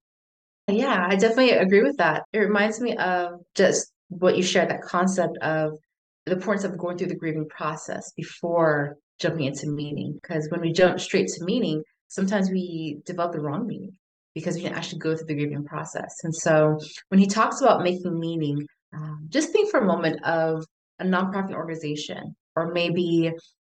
yeah, 0.69 1.07
I 1.09 1.17
definitely 1.17 1.51
agree 1.51 1.83
with 1.83 1.99
that. 1.99 2.25
It 2.33 2.39
reminds 2.39 2.81
me 2.81 2.97
of 2.97 3.41
just 3.55 3.93
what 4.09 4.37
you 4.37 4.43
shared 4.43 4.71
that 4.71 4.83
concept 4.83 5.37
of 5.39 5.79
the 6.25 6.33
importance 6.33 6.65
of 6.65 6.79
going 6.79 6.97
through 6.97 7.09
the 7.09 7.17
grieving 7.17 7.49
process 7.49 8.13
before 8.17 8.97
jumping 9.19 9.45
into 9.45 9.69
meaning. 9.69 10.19
Because 10.23 10.49
when 10.51 10.63
we 10.63 10.73
jump 10.73 11.01
straight 11.01 11.29
to 11.29 11.45
meaning, 11.45 11.83
sometimes 12.09 12.51
we 12.51 13.01
develop 13.05 13.33
the 13.33 13.41
wrong 13.41 13.67
meaning 13.67 13.93
because 14.35 14.57
we 14.57 14.63
didn't 14.63 14.77
actually 14.77 15.01
go 15.01 15.15
through 15.15 15.27
the 15.27 15.35
grieving 15.35 15.65
process. 15.65 16.15
And 16.25 16.35
so 16.35 16.79
when 17.09 17.21
he 17.21 17.27
talks 17.27 17.61
about 17.61 17.83
making 17.83 18.19
meaning, 18.19 18.67
um, 18.95 19.27
just 19.29 19.51
think 19.51 19.71
for 19.71 19.81
a 19.81 19.87
moment 19.87 20.25
of 20.25 20.65
a 20.99 21.05
nonprofit 21.05 21.53
organization 21.53 22.35
or 22.57 22.73
maybe 22.73 23.33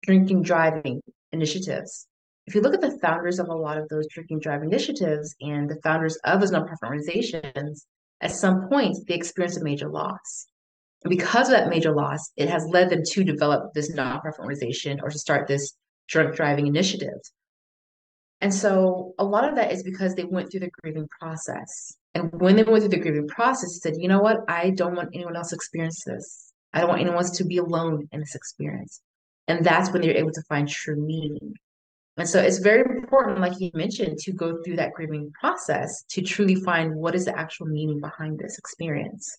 drinking 0.05 0.43
driving 0.43 1.03
initiatives 1.33 2.07
if 2.47 2.55
you 2.55 2.61
look 2.61 2.75
at 2.75 2.81
the 2.81 2.99
founders 3.03 3.39
of 3.39 3.49
a 3.49 3.55
lot 3.55 3.77
of 3.77 3.89
those 3.89 4.07
drinking 4.09 4.41
drive 4.41 4.63
initiatives 4.63 5.35
and 5.41 5.69
the 5.69 5.81
founders 5.83 6.17
of 6.25 6.41
those 6.41 6.53
nonprofit 6.53 6.85
organizations, 6.85 7.87
at 8.21 8.31
some 8.31 8.69
point 8.69 8.97
they 9.09 9.15
experienced 9.15 9.61
a 9.61 9.65
major 9.65 9.89
loss. 9.89 10.47
And 11.05 11.11
because 11.11 11.49
of 11.49 11.57
that 11.57 11.69
major 11.69 11.93
loss, 11.93 12.31
it 12.37 12.49
has 12.49 12.67
led 12.71 12.91
them 12.91 13.03
to 13.13 13.25
develop 13.25 13.75
this 13.75 13.95
nonprofit 13.95 14.39
organization 14.39 15.01
or 15.03 15.11
to 15.11 15.19
start 15.19 15.49
this 15.49 15.73
drunk 16.09 16.37
driving 16.37 16.67
initiative. 16.67 17.19
And 18.41 18.55
so 18.55 19.15
a 19.19 19.25
lot 19.25 19.49
of 19.49 19.57
that 19.57 19.73
is 19.73 19.83
because 19.83 20.15
they 20.15 20.25
went 20.25 20.51
through 20.51 20.61
the 20.61 20.71
grieving 20.83 21.09
process. 21.21 21.97
And 22.15 22.31
when 22.41 22.57
they 22.57 22.63
went 22.63 22.83
through 22.83 22.91
the 22.91 23.01
grieving 23.01 23.29
process, 23.29 23.81
they 23.81 23.91
said, 23.91 24.01
you 24.01 24.09
know 24.09 24.21
what? 24.21 24.39
I 24.49 24.71
don't 24.71 24.95
want 24.95 25.11
anyone 25.15 25.37
else 25.37 25.51
to 25.51 25.57
experience 25.57 26.03
this. 26.05 26.53
I 26.73 26.81
don't 26.81 26.89
want 26.89 27.01
anyone 27.01 27.19
else 27.19 27.37
to 27.39 27.45
be 27.45 27.57
alone 27.57 28.09
in 28.13 28.21
this 28.21 28.35
experience. 28.35 29.01
And 29.49 29.65
that's 29.65 29.91
when 29.91 30.03
they're 30.03 30.17
able 30.17 30.33
to 30.33 30.43
find 30.49 30.69
true 30.69 30.97
meaning. 30.97 31.55
And 32.19 32.29
so 32.29 32.41
it's 32.41 32.59
very 32.59 32.81
important, 32.97 33.41
like 33.41 33.61
you 33.61 33.71
mentioned, 33.75 34.19
to 34.19 34.33
go 34.33 34.59
through 34.63 34.77
that 34.77 34.95
grieving 34.95 35.31
process 35.39 36.05
to 36.11 36.23
truly 36.23 36.55
find 36.55 36.95
what 36.95 37.15
is 37.15 37.27
the 37.27 37.39
actual 37.39 37.67
meaning 37.67 38.01
behind 38.01 38.39
this 38.39 38.59
experience. 38.59 39.37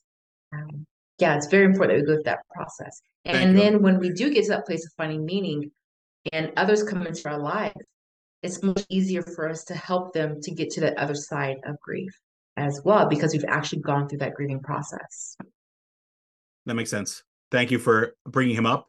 Um, 0.53 0.85
yeah, 1.17 1.35
it's 1.35 1.47
very 1.47 1.65
important 1.65 1.97
that 1.97 2.01
we 2.03 2.07
go 2.07 2.15
through 2.17 2.23
that 2.25 2.47
process. 2.53 3.01
And 3.25 3.57
then 3.57 3.81
when 3.81 3.99
we 3.99 4.11
do 4.11 4.29
get 4.31 4.43
to 4.45 4.51
that 4.51 4.65
place 4.65 4.85
of 4.85 4.91
finding 4.95 5.25
meaning 5.25 5.71
and 6.31 6.53
others 6.55 6.83
come 6.83 7.05
into 7.05 7.27
our 7.27 7.39
life, 7.39 7.73
it's 8.43 8.61
much 8.61 8.85
easier 8.89 9.23
for 9.23 9.49
us 9.49 9.63
to 9.65 9.73
help 9.73 10.13
them 10.13 10.39
to 10.43 10.51
get 10.51 10.69
to 10.71 10.79
the 10.79 10.97
other 11.01 11.15
side 11.15 11.57
of 11.65 11.79
grief 11.79 12.11
as 12.55 12.79
well, 12.85 13.07
because 13.09 13.33
we've 13.33 13.43
actually 13.47 13.81
gone 13.81 14.07
through 14.07 14.19
that 14.19 14.35
grieving 14.35 14.61
process. 14.61 15.35
That 16.67 16.75
makes 16.75 16.91
sense. 16.91 17.23
Thank 17.51 17.71
you 17.71 17.79
for 17.79 18.13
bringing 18.25 18.55
him 18.55 18.65
up. 18.65 18.87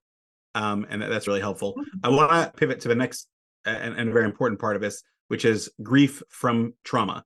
Um, 0.55 0.87
and 0.90 1.01
that's 1.01 1.27
really 1.27 1.40
helpful. 1.40 1.72
Mm-hmm. 1.72 1.98
I 2.05 2.09
want 2.11 2.31
to 2.31 2.53
pivot 2.59 2.81
to 2.81 2.88
the 2.88 2.94
next 2.94 3.29
and, 3.64 3.97
and 3.97 4.09
a 4.09 4.12
very 4.12 4.25
important 4.25 4.61
part 4.61 4.77
of 4.77 4.83
this, 4.83 5.03
which 5.29 5.44
is 5.44 5.71
grief 5.83 6.23
from 6.29 6.75
trauma, 6.85 7.25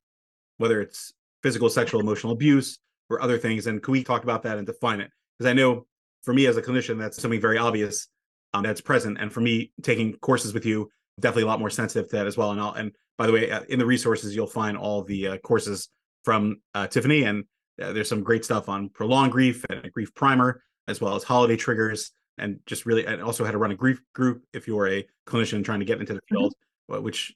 whether 0.58 0.80
it's 0.80 1.12
physical, 1.42 1.70
sexual, 1.70 2.00
emotional 2.06 2.32
abuse, 2.32 2.78
or 3.10 3.22
other 3.22 3.38
things. 3.38 3.66
And 3.66 3.82
can 3.82 3.92
we 3.92 4.02
talk 4.02 4.24
about 4.24 4.42
that 4.44 4.58
and 4.58 4.66
define 4.66 5.00
it? 5.00 5.10
Because 5.38 5.50
I 5.50 5.54
know 5.54 5.86
for 6.22 6.32
me 6.32 6.46
as 6.46 6.56
a 6.56 6.62
clinician, 6.62 6.98
that's 6.98 7.20
something 7.20 7.40
very 7.40 7.58
obvious 7.58 8.08
um, 8.54 8.62
that's 8.62 8.80
present. 8.80 9.18
And 9.20 9.32
for 9.32 9.40
me, 9.40 9.72
taking 9.82 10.14
courses 10.14 10.54
with 10.54 10.66
you, 10.66 10.90
definitely 11.20 11.44
a 11.44 11.46
lot 11.46 11.60
more 11.60 11.70
sensitive 11.70 12.10
to 12.10 12.16
that 12.16 12.26
as 12.26 12.36
well. 12.36 12.52
And 12.52 12.60
I'll, 12.60 12.72
and 12.72 12.92
by 13.18 13.26
the 13.26 13.32
way, 13.32 13.50
uh, 13.50 13.62
in 13.68 13.78
the 13.78 13.86
resources, 13.86 14.34
you'll 14.34 14.46
find 14.46 14.76
all 14.76 15.02
the 15.02 15.28
uh, 15.28 15.36
courses 15.38 15.88
from 16.24 16.60
uh, 16.74 16.86
Tiffani, 16.86 17.28
and 17.28 17.44
uh, 17.82 17.92
there's 17.92 18.08
some 18.08 18.22
great 18.22 18.44
stuff 18.44 18.68
on 18.68 18.88
prolonged 18.88 19.32
grief 19.32 19.64
and 19.68 19.84
a 19.84 19.90
grief 19.90 20.14
primer, 20.14 20.62
as 20.88 21.00
well 21.00 21.14
as 21.14 21.24
holiday 21.24 21.56
triggers 21.56 22.12
and 22.38 22.58
just 22.66 22.86
really 22.86 23.06
and 23.06 23.22
also 23.22 23.44
how 23.44 23.50
to 23.50 23.58
run 23.58 23.70
a 23.70 23.76
grief 23.76 24.00
group 24.14 24.42
if 24.52 24.66
you're 24.66 24.88
a 24.88 25.06
clinician 25.26 25.64
trying 25.64 25.80
to 25.80 25.84
get 25.84 26.00
into 26.00 26.14
the 26.14 26.20
mm-hmm. 26.20 26.36
field 26.36 26.54
mm-hmm. 26.90 27.02
which 27.02 27.34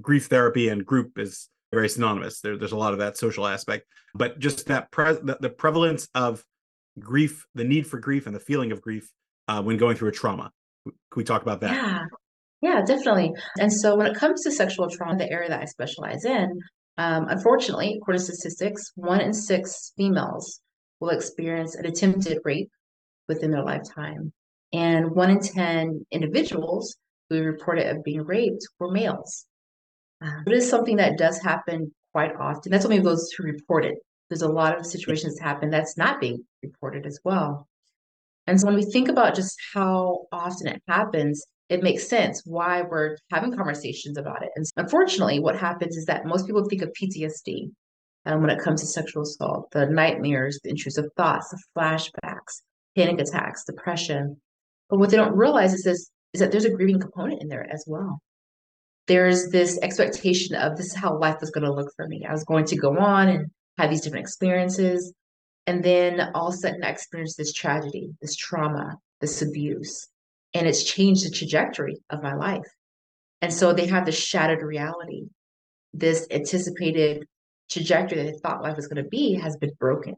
grief 0.00 0.26
therapy 0.26 0.68
and 0.68 0.84
group 0.84 1.18
is 1.18 1.48
very 1.72 1.88
synonymous 1.88 2.40
there, 2.40 2.56
there's 2.56 2.72
a 2.72 2.76
lot 2.76 2.92
of 2.92 2.98
that 2.98 3.16
social 3.16 3.46
aspect 3.46 3.86
but 4.14 4.38
just 4.38 4.66
that 4.66 4.90
pre- 4.90 5.14
the, 5.14 5.36
the, 5.40 5.50
prevalence 5.50 6.08
of 6.14 6.44
grief 6.98 7.44
the 7.54 7.64
need 7.64 7.86
for 7.86 7.98
grief 7.98 8.26
and 8.26 8.34
the 8.34 8.40
feeling 8.40 8.72
of 8.72 8.80
grief 8.80 9.10
uh, 9.48 9.62
when 9.62 9.76
going 9.76 9.96
through 9.96 10.08
a 10.08 10.12
trauma 10.12 10.50
can 10.84 10.94
we 11.16 11.24
talk 11.24 11.42
about 11.42 11.60
that 11.60 11.74
yeah 11.74 11.98
yeah 12.62 12.82
definitely 12.86 13.32
and 13.58 13.72
so 13.72 13.96
when 13.96 14.06
it 14.06 14.16
comes 14.16 14.42
to 14.42 14.50
sexual 14.50 14.88
trauma 14.88 15.18
the 15.18 15.30
area 15.30 15.48
that 15.48 15.60
i 15.60 15.64
specialize 15.64 16.24
in 16.24 16.58
um, 16.98 17.26
unfortunately 17.28 17.98
according 18.00 18.20
to 18.20 18.32
statistics 18.32 18.92
one 18.94 19.20
in 19.20 19.32
six 19.32 19.92
females 19.96 20.60
will 21.00 21.10
experience 21.10 21.74
an 21.74 21.84
attempted 21.86 22.38
rape 22.44 22.70
within 23.28 23.50
their 23.50 23.64
lifetime. 23.64 24.32
And 24.72 25.12
one 25.12 25.30
in 25.30 25.40
10 25.40 26.06
individuals 26.10 26.96
who 27.30 27.42
reported 27.42 27.88
of 27.88 28.04
being 28.04 28.22
raped 28.22 28.66
were 28.78 28.90
males. 28.90 29.46
Uh, 30.24 30.40
it 30.46 30.52
is 30.52 30.68
something 30.68 30.96
that 30.96 31.18
does 31.18 31.38
happen 31.40 31.94
quite 32.12 32.34
often. 32.36 32.72
That's 32.72 32.84
only 32.84 33.00
those 33.00 33.30
who 33.32 33.44
report 33.44 33.84
it. 33.84 33.98
There's 34.28 34.42
a 34.42 34.48
lot 34.48 34.78
of 34.78 34.86
situations 34.86 35.38
happen 35.38 35.70
that's 35.70 35.96
not 35.96 36.20
being 36.20 36.44
reported 36.62 37.06
as 37.06 37.18
well. 37.24 37.68
And 38.46 38.60
so 38.60 38.66
when 38.66 38.76
we 38.76 38.84
think 38.84 39.08
about 39.08 39.34
just 39.34 39.56
how 39.74 40.26
often 40.32 40.68
it 40.68 40.82
happens, 40.88 41.44
it 41.68 41.82
makes 41.82 42.08
sense 42.08 42.42
why 42.44 42.82
we're 42.82 43.16
having 43.30 43.54
conversations 43.54 44.18
about 44.18 44.42
it. 44.42 44.50
And 44.56 44.64
unfortunately, 44.76 45.40
what 45.40 45.58
happens 45.58 45.96
is 45.96 46.04
that 46.06 46.26
most 46.26 46.46
people 46.46 46.64
think 46.64 46.82
of 46.82 46.92
PTSD 46.92 47.70
um, 48.24 48.40
when 48.40 48.50
it 48.50 48.60
comes 48.60 48.80
to 48.80 48.86
sexual 48.86 49.22
assault, 49.22 49.70
the 49.72 49.86
nightmares, 49.86 50.60
the 50.62 50.70
intrusive 50.70 51.06
thoughts, 51.16 51.50
the 51.50 51.58
flashbacks, 51.76 52.62
panic 52.96 53.20
attacks, 53.20 53.64
depression. 53.64 54.40
But 54.88 54.98
what 54.98 55.10
they 55.10 55.16
don't 55.16 55.36
realize 55.36 55.74
is 55.74 55.82
this, 55.82 56.10
is 56.32 56.40
that 56.40 56.52
there's 56.52 56.64
a 56.64 56.70
grieving 56.70 57.00
component 57.00 57.42
in 57.42 57.48
there 57.48 57.66
as 57.72 57.84
well. 57.86 58.20
There's 59.06 59.48
this 59.50 59.78
expectation 59.82 60.56
of 60.56 60.76
this 60.76 60.86
is 60.86 60.94
how 60.94 61.18
life 61.18 61.36
was 61.40 61.50
going 61.50 61.64
to 61.64 61.72
look 61.72 61.88
for 61.96 62.06
me. 62.08 62.26
I 62.28 62.32
was 62.32 62.44
going 62.44 62.64
to 62.66 62.76
go 62.76 62.98
on 62.98 63.28
and 63.28 63.50
have 63.78 63.90
these 63.90 64.00
different 64.00 64.24
experiences. 64.24 65.12
And 65.66 65.82
then 65.82 66.20
all 66.34 66.48
of 66.48 66.54
a 66.54 66.56
sudden 66.56 66.84
I 66.84 66.90
experienced 66.90 67.36
this 67.36 67.52
tragedy, 67.52 68.10
this 68.20 68.36
trauma, 68.36 68.96
this 69.20 69.42
abuse. 69.42 70.08
And 70.54 70.66
it's 70.66 70.84
changed 70.84 71.24
the 71.24 71.30
trajectory 71.30 71.98
of 72.10 72.22
my 72.22 72.34
life. 72.34 72.66
And 73.42 73.52
so 73.52 73.72
they 73.72 73.86
have 73.86 74.06
this 74.06 74.18
shattered 74.18 74.62
reality. 74.62 75.24
This 75.92 76.26
anticipated 76.30 77.26
trajectory 77.70 78.18
that 78.18 78.24
they 78.24 78.38
thought 78.38 78.62
life 78.62 78.76
was 78.76 78.88
going 78.88 79.02
to 79.02 79.08
be 79.08 79.34
has 79.34 79.56
been 79.56 79.72
broken. 79.78 80.14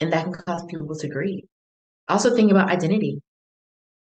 And 0.00 0.12
that 0.12 0.24
can 0.24 0.32
cause 0.32 0.64
people 0.66 0.94
to 0.94 1.08
grieve. 1.08 1.44
Also 2.08 2.34
think 2.34 2.50
about 2.50 2.70
identity. 2.70 3.20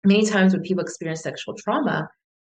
Many 0.03 0.25
times 0.25 0.53
when 0.53 0.61
people 0.61 0.83
experience 0.83 1.21
sexual 1.21 1.55
trauma, 1.55 2.07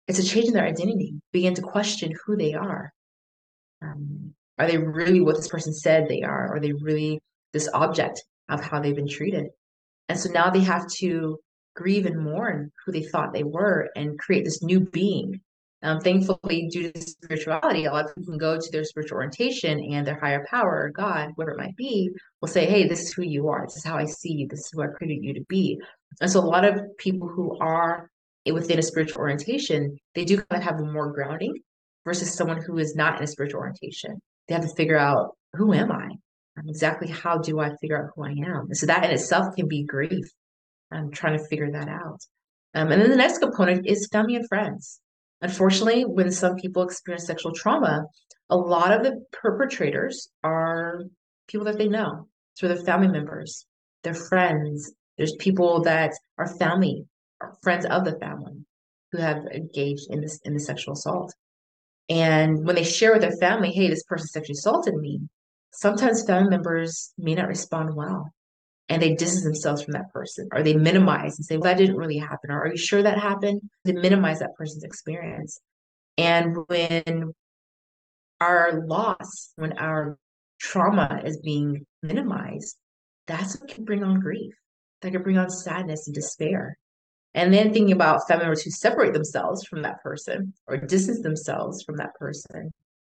it's 0.09 0.19
a 0.19 0.25
change 0.25 0.47
in 0.47 0.55
their 0.55 0.67
identity, 0.67 1.15
begin 1.33 1.55
to 1.55 1.63
question 1.63 2.13
who 2.25 2.37
they 2.37 2.55
are. 2.55 2.93
Um, 3.83 4.35
are 4.59 4.67
they 4.67 4.79
really 4.79 5.21
what 5.21 5.37
this 5.37 5.49
person 5.49 5.73
said 5.73 6.09
they 6.09 6.23
are? 6.23 6.55
Are 6.55 6.61
they 6.61 6.73
really 6.73 7.21
this 7.53 7.69
object 7.73 8.23
of 8.49 8.63
how 8.63 8.81
they've 8.81 8.95
been 8.95 9.09
treated? 9.09 9.47
And 10.09 10.19
so 10.19 10.31
now 10.31 10.51
they 10.51 10.61
have 10.61 10.87
to 10.99 11.39
grieve 11.75 12.07
and 12.07 12.23
mourn 12.23 12.71
who 12.85 12.93
they 12.93 13.03
thought 13.03 13.33
they 13.33 13.43
were 13.43 13.89
and 13.97 14.19
create 14.19 14.45
this 14.45 14.63
new 14.63 14.81
being. 14.81 15.41
Um, 15.83 16.01
thankfully, 16.01 16.69
due 16.71 16.91
to 16.91 17.01
spirituality, 17.01 17.85
a 17.85 17.93
lot 17.93 18.07
of 18.07 18.15
people 18.15 18.33
can 18.33 18.39
go 18.39 18.59
to 18.59 18.73
their 18.73 18.85
spiritual 18.85 19.17
orientation 19.17 19.79
and 19.93 20.07
their 20.07 20.19
higher 20.19 20.47
power 20.49 20.85
or 20.85 20.91
God, 20.91 21.33
whatever 21.35 21.59
it 21.59 21.63
might 21.63 21.77
be, 21.77 22.11
will 22.41 22.49
say, 22.49 22.65
Hey, 22.65 22.89
this 22.89 23.03
is 23.03 23.13
who 23.13 23.23
you 23.23 23.49
are. 23.49 23.67
This 23.67 23.77
is 23.77 23.85
how 23.85 23.97
I 23.97 24.07
see 24.07 24.33
you. 24.33 24.49
This 24.49 24.61
is 24.61 24.71
who 24.73 24.83
I 24.83 24.87
created 24.87 25.23
you 25.23 25.35
to 25.35 25.45
be. 25.47 25.79
And 26.21 26.31
so, 26.31 26.41
a 26.41 26.43
lot 26.43 26.65
of 26.65 26.81
people 26.99 27.29
who 27.29 27.59
are 27.61 28.11
within 28.47 28.79
a 28.79 28.83
spiritual 28.83 29.23
orientation, 29.23 29.97
they 30.15 30.25
do 30.25 30.37
kind 30.37 30.63
of 30.63 30.63
have 30.63 30.81
more 30.81 31.13
grounding 31.13 31.55
versus 32.05 32.35
someone 32.35 32.61
who 32.63 32.79
is 32.79 32.95
not 32.95 33.19
in 33.19 33.25
a 33.25 33.27
spiritual 33.27 33.61
orientation. 33.61 34.21
They 34.47 34.55
have 34.55 34.65
to 34.65 34.75
figure 34.75 34.99
out 34.99 35.37
who 35.55 35.73
am 35.73 35.91
I? 35.91 36.11
Exactly 36.67 37.09
how 37.09 37.39
do 37.39 37.59
I 37.59 37.75
figure 37.81 38.01
out 38.01 38.11
who 38.15 38.25
I 38.25 38.31
am? 38.31 38.67
And 38.69 38.77
so 38.77 38.87
that 38.87 39.05
in 39.05 39.11
itself 39.11 39.57
can 39.57 39.67
be 39.67 39.85
grief. 39.85 40.27
I'm 40.93 41.11
trying 41.11 41.37
to 41.39 41.45
figure 41.47 41.71
that 41.73 41.89
out. 41.89 42.21
Um, 42.75 42.93
and 42.93 43.01
then 43.01 43.11
the 43.11 43.17
next 43.17 43.39
component 43.39 43.87
is 43.87 44.09
family 44.13 44.37
and 44.37 44.47
friends. 44.49 45.01
Unfortunately, 45.43 46.03
when 46.05 46.31
some 46.31 46.57
people 46.57 46.83
experience 46.83 47.27
sexual 47.27 47.53
trauma, 47.53 48.05
a 48.51 48.57
lot 48.57 48.93
of 48.93 49.03
the 49.03 49.25
perpetrators 49.33 50.29
are 50.43 51.05
people 51.49 51.65
that 51.67 51.79
they 51.79 51.89
know. 51.89 52.29
So 52.55 52.69
their 52.69 52.77
family 52.77 53.09
members, 53.09 53.67
their 54.03 54.15
friends. 54.15 54.93
There's 55.17 55.35
people 55.37 55.83
that 55.83 56.13
are 56.39 56.57
family, 56.59 57.07
friends 57.63 57.87
of 57.87 58.05
the 58.05 58.19
family, 58.19 58.65
who 59.13 59.19
have 59.19 59.47
engaged 59.53 60.11
in 60.11 60.21
this 60.21 60.39
in 60.45 60.55
the 60.55 60.61
sexual 60.61 60.95
assault. 60.95 61.35
And 62.09 62.67
when 62.67 62.77
they 62.77 62.85
share 62.85 63.13
with 63.13 63.23
their 63.23 63.37
family, 63.37 63.71
"Hey, 63.71 63.89
this 63.89 64.03
person 64.05 64.27
sexually 64.27 64.59
assaulted 64.59 64.95
me," 64.95 65.21
sometimes 65.73 66.25
family 66.27 66.51
members 66.51 67.13
may 67.19 67.35
not 67.35 67.49
respond 67.49 67.95
well 67.95 68.33
and 68.89 69.01
they 69.01 69.15
distance 69.15 69.45
themselves 69.45 69.83
from 69.83 69.93
that 69.93 70.13
person 70.13 70.49
or 70.53 70.63
they 70.63 70.75
minimize 70.75 71.39
and 71.39 71.45
say, 71.45 71.57
well, 71.57 71.65
that 71.73 71.79
didn't 71.79 71.97
really 71.97 72.19
happen. 72.19 72.51
Or 72.51 72.63
are 72.63 72.71
you 72.71 72.77
sure 72.77 73.03
that 73.03 73.19
happened? 73.19 73.63
They 73.85 73.93
minimize 73.93 74.41
that 74.41 74.55
person's 74.57 74.85
experience. 74.85 75.61
And 76.19 76.57
when 76.69 77.33
our 78.41 78.85
loss, 78.87 79.53
when 79.57 79.79
our 79.79 80.19
trauma 80.61 81.23
is 81.25 81.39
being 81.39 81.87
minimized, 82.03 82.77
that's 83.27 83.59
what 83.59 83.71
can 83.71 83.85
bring 83.85 84.05
on 84.05 84.21
grief. 84.21 84.55
That 85.05 85.13
can 85.13 85.23
bring 85.23 85.37
on 85.37 85.51
sadness 85.51 86.07
and 86.07 86.15
despair. 86.15 86.79
And 87.35 87.53
then 87.53 87.75
thinking 87.75 87.93
about 87.93 88.27
family 88.27 88.45
members 88.45 88.63
who 88.63 88.71
separate 88.71 89.13
themselves 89.13 89.67
from 89.67 89.83
that 89.83 90.03
person 90.03 90.55
or 90.67 90.79
distance 90.79 91.21
themselves 91.21 91.83
from 91.83 91.99
that 91.99 92.15
person, 92.15 92.73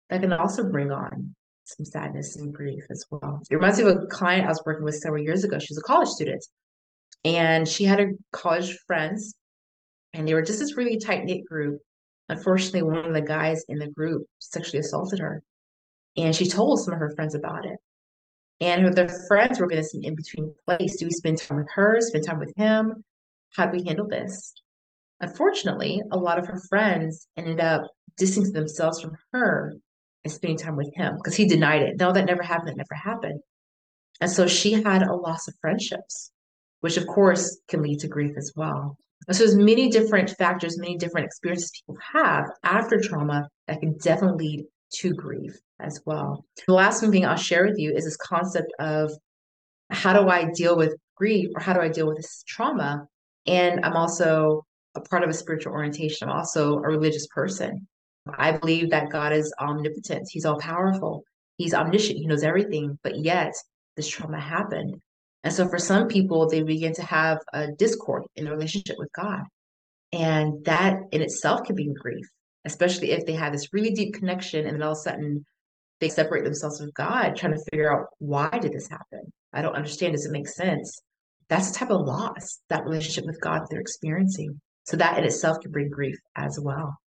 that 0.09 0.23
can 0.23 0.33
also 0.33 0.65
bring 0.65 0.91
on 0.91 1.35
some 1.65 1.85
sadness 1.85 2.37
and 2.37 2.55
grief 2.55 2.85
as 2.91 3.05
well. 3.11 3.43
It 3.51 3.57
reminds 3.57 3.79
me 3.79 3.91
of 3.91 3.99
a 3.99 4.07
client 4.07 4.47
I 4.47 4.49
was 4.49 4.63
working 4.65 4.85
with 4.85 4.95
several 4.95 5.23
years 5.23 5.45
ago. 5.45 5.59
She 5.59 5.73
was 5.73 5.77
a 5.77 5.83
college 5.83 6.09
student 6.09 6.43
and 7.23 7.69
she 7.69 7.85
had 7.85 8.01
a 8.01 8.13
college 8.33 8.79
friends 8.87 9.35
and 10.15 10.27
they 10.27 10.33
were 10.33 10.41
just 10.41 10.61
this 10.61 10.79
really 10.79 10.97
tight 10.97 11.25
knit 11.25 11.45
group. 11.45 11.83
Unfortunately, 12.31 12.81
one 12.81 13.05
of 13.05 13.13
the 13.13 13.21
guys 13.21 13.63
in 13.69 13.79
the 13.79 13.91
group 13.91 14.27
sexually 14.39 14.79
assaulted 14.79 15.19
her 15.19 15.43
and 16.17 16.35
she 16.35 16.49
told 16.49 16.81
some 16.81 16.95
of 16.95 17.01
her 17.01 17.13
friends 17.15 17.35
about 17.35 17.67
it. 17.67 17.77
And 18.65 18.95
their 18.95 19.11
friends 19.29 19.61
were 19.61 19.67
going 19.67 19.83
to 19.83 19.87
see 19.87 20.07
in 20.07 20.15
between 20.15 20.55
place. 20.65 20.97
Do 20.97 21.05
we 21.05 21.11
spend 21.11 21.37
time 21.37 21.59
with 21.59 21.69
her, 21.75 21.99
spend 22.01 22.25
time 22.25 22.39
with 22.39 22.55
him? 22.57 23.05
How 23.55 23.67
do 23.67 23.77
we 23.77 23.85
handle 23.85 24.09
this? 24.09 24.55
Unfortunately, 25.21 26.01
a 26.11 26.17
lot 26.17 26.39
of 26.39 26.47
her 26.47 26.59
friends 26.71 27.29
ended 27.37 27.61
up 27.61 27.83
distancing 28.17 28.55
themselves 28.55 29.03
from 29.03 29.19
her 29.33 29.75
and 30.25 30.33
spending 30.33 30.57
time 30.57 30.77
with 30.77 30.91
him 30.95 31.17
because 31.17 31.37
he 31.37 31.47
denied 31.47 31.83
it. 31.83 31.97
No, 31.99 32.11
that 32.11 32.25
never 32.25 32.43
happened. 32.43 32.69
That 32.69 32.79
never 32.79 32.95
happened. 32.95 33.41
And 34.23 34.31
so 34.31 34.47
she 34.47 34.73
had 34.73 35.03
a 35.03 35.15
loss 35.15 35.47
of 35.47 35.55
friendships, 35.61 36.33
which 36.81 36.97
of 36.97 37.07
course 37.07 37.61
can 37.69 37.83
lead 37.83 38.01
to 38.01 38.09
grief 38.09 38.33
as 38.39 38.51
well. 38.57 38.97
And 39.29 39.37
so 39.37 39.45
there's 39.45 39.57
many 39.57 39.91
different 39.91 40.31
factors, 40.31 40.79
many 40.79 40.97
different 40.97 41.27
experiences 41.27 41.71
people 41.85 41.99
have 42.15 42.47
after 42.63 42.99
trauma 42.99 43.47
that 43.69 43.81
can 43.81 43.99
definitely 43.99 44.47
lead 44.47 44.67
to 45.01 45.13
grief 45.13 45.57
as 45.81 46.01
well. 46.05 46.45
The 46.67 46.75
last 46.75 47.03
one 47.03 47.13
thing 47.13 47.25
I'll 47.25 47.37
share 47.37 47.67
with 47.67 47.79
you 47.79 47.93
is 47.95 48.05
this 48.05 48.17
concept 48.17 48.73
of 48.79 49.11
how 49.91 50.13
do 50.13 50.29
I 50.29 50.51
deal 50.55 50.77
with 50.77 50.97
grief 51.17 51.51
or 51.55 51.61
how 51.61 51.73
do 51.73 51.81
I 51.81 51.89
deal 51.89 52.07
with 52.07 52.17
this 52.17 52.43
trauma? 52.47 53.07
And 53.47 53.85
I'm 53.85 53.97
also 53.97 54.65
a 54.95 55.01
part 55.01 55.23
of 55.23 55.31
a 55.31 55.35
spiritual 55.35 55.73
orientation. 55.73 56.29
I'm 56.29 56.37
also 56.37 56.77
a 56.77 56.89
religious 56.89 57.27
person. 57.29 57.87
I 58.39 58.53
believe 58.53 58.91
that 58.91 59.11
God 59.11 59.33
is 59.33 59.53
omnipotent. 59.61 60.29
He's 60.31 60.47
all 60.47 60.59
powerful. 60.59 61.25
He's 61.59 61.75
omniscient. 61.75 62.19
He 62.19 62.27
knows 62.27 62.43
everything. 62.43 62.99
But 63.03 63.19
yet, 63.19 63.53
this 63.97 64.09
trauma 64.09 64.41
happened. 64.41 65.01
And 65.43 65.53
so, 65.53 65.69
for 65.69 65.79
some 65.79 66.09
people, 66.09 66.49
they 66.49 66.63
begin 66.63 66.95
to 66.95 67.03
have 67.03 67.39
a 67.53 67.73
discord 67.73 68.25
in 68.37 68.45
the 68.45 68.51
relationship 68.51 68.97
with 68.99 69.13
God. 69.13 69.43
And 70.13 70.65
that 70.65 70.97
in 71.13 71.21
itself 71.21 71.65
can 71.65 71.77
be 71.77 71.93
grief, 71.93 72.27
especially 72.65 73.13
if 73.13 73.27
they 73.27 73.35
have 73.35 73.53
this 73.53 73.73
really 73.73 73.91
deep 73.91 74.15
connection 74.15 74.67
and 74.67 74.75
then 74.75 74.83
all 74.83 74.93
of 74.93 74.99
a 74.99 75.01
sudden 75.01 75.45
they 76.01 76.09
separate 76.09 76.45
themselves 76.45 76.81
from 76.81 76.91
God, 76.95 77.37
trying 77.37 77.55
to 77.55 77.65
figure 77.71 77.93
out 77.93 78.07
why 78.19 78.51
did 78.51 78.73
this 78.73 78.89
happen? 78.89 79.33
I 79.53 79.63
don't 79.63 79.77
understand. 79.77 80.15
Does 80.15 80.27
it 80.27 80.33
make 80.33 80.49
sense? 80.49 81.01
That's 81.49 81.71
the 81.71 81.79
type 81.79 81.91
of 81.91 82.01
loss, 82.01 82.61
that 82.69 82.85
relationship 82.85 83.27
with 83.27 83.41
God 83.41 83.63
they're 83.71 83.81
experiencing. 83.81 84.61
So 84.85 84.97
that 84.97 85.19
in 85.19 85.25
itself 85.25 85.59
can 85.63 85.71
bring 85.71 85.89
grief 85.89 86.17
as 86.37 86.59
well. 86.61 86.99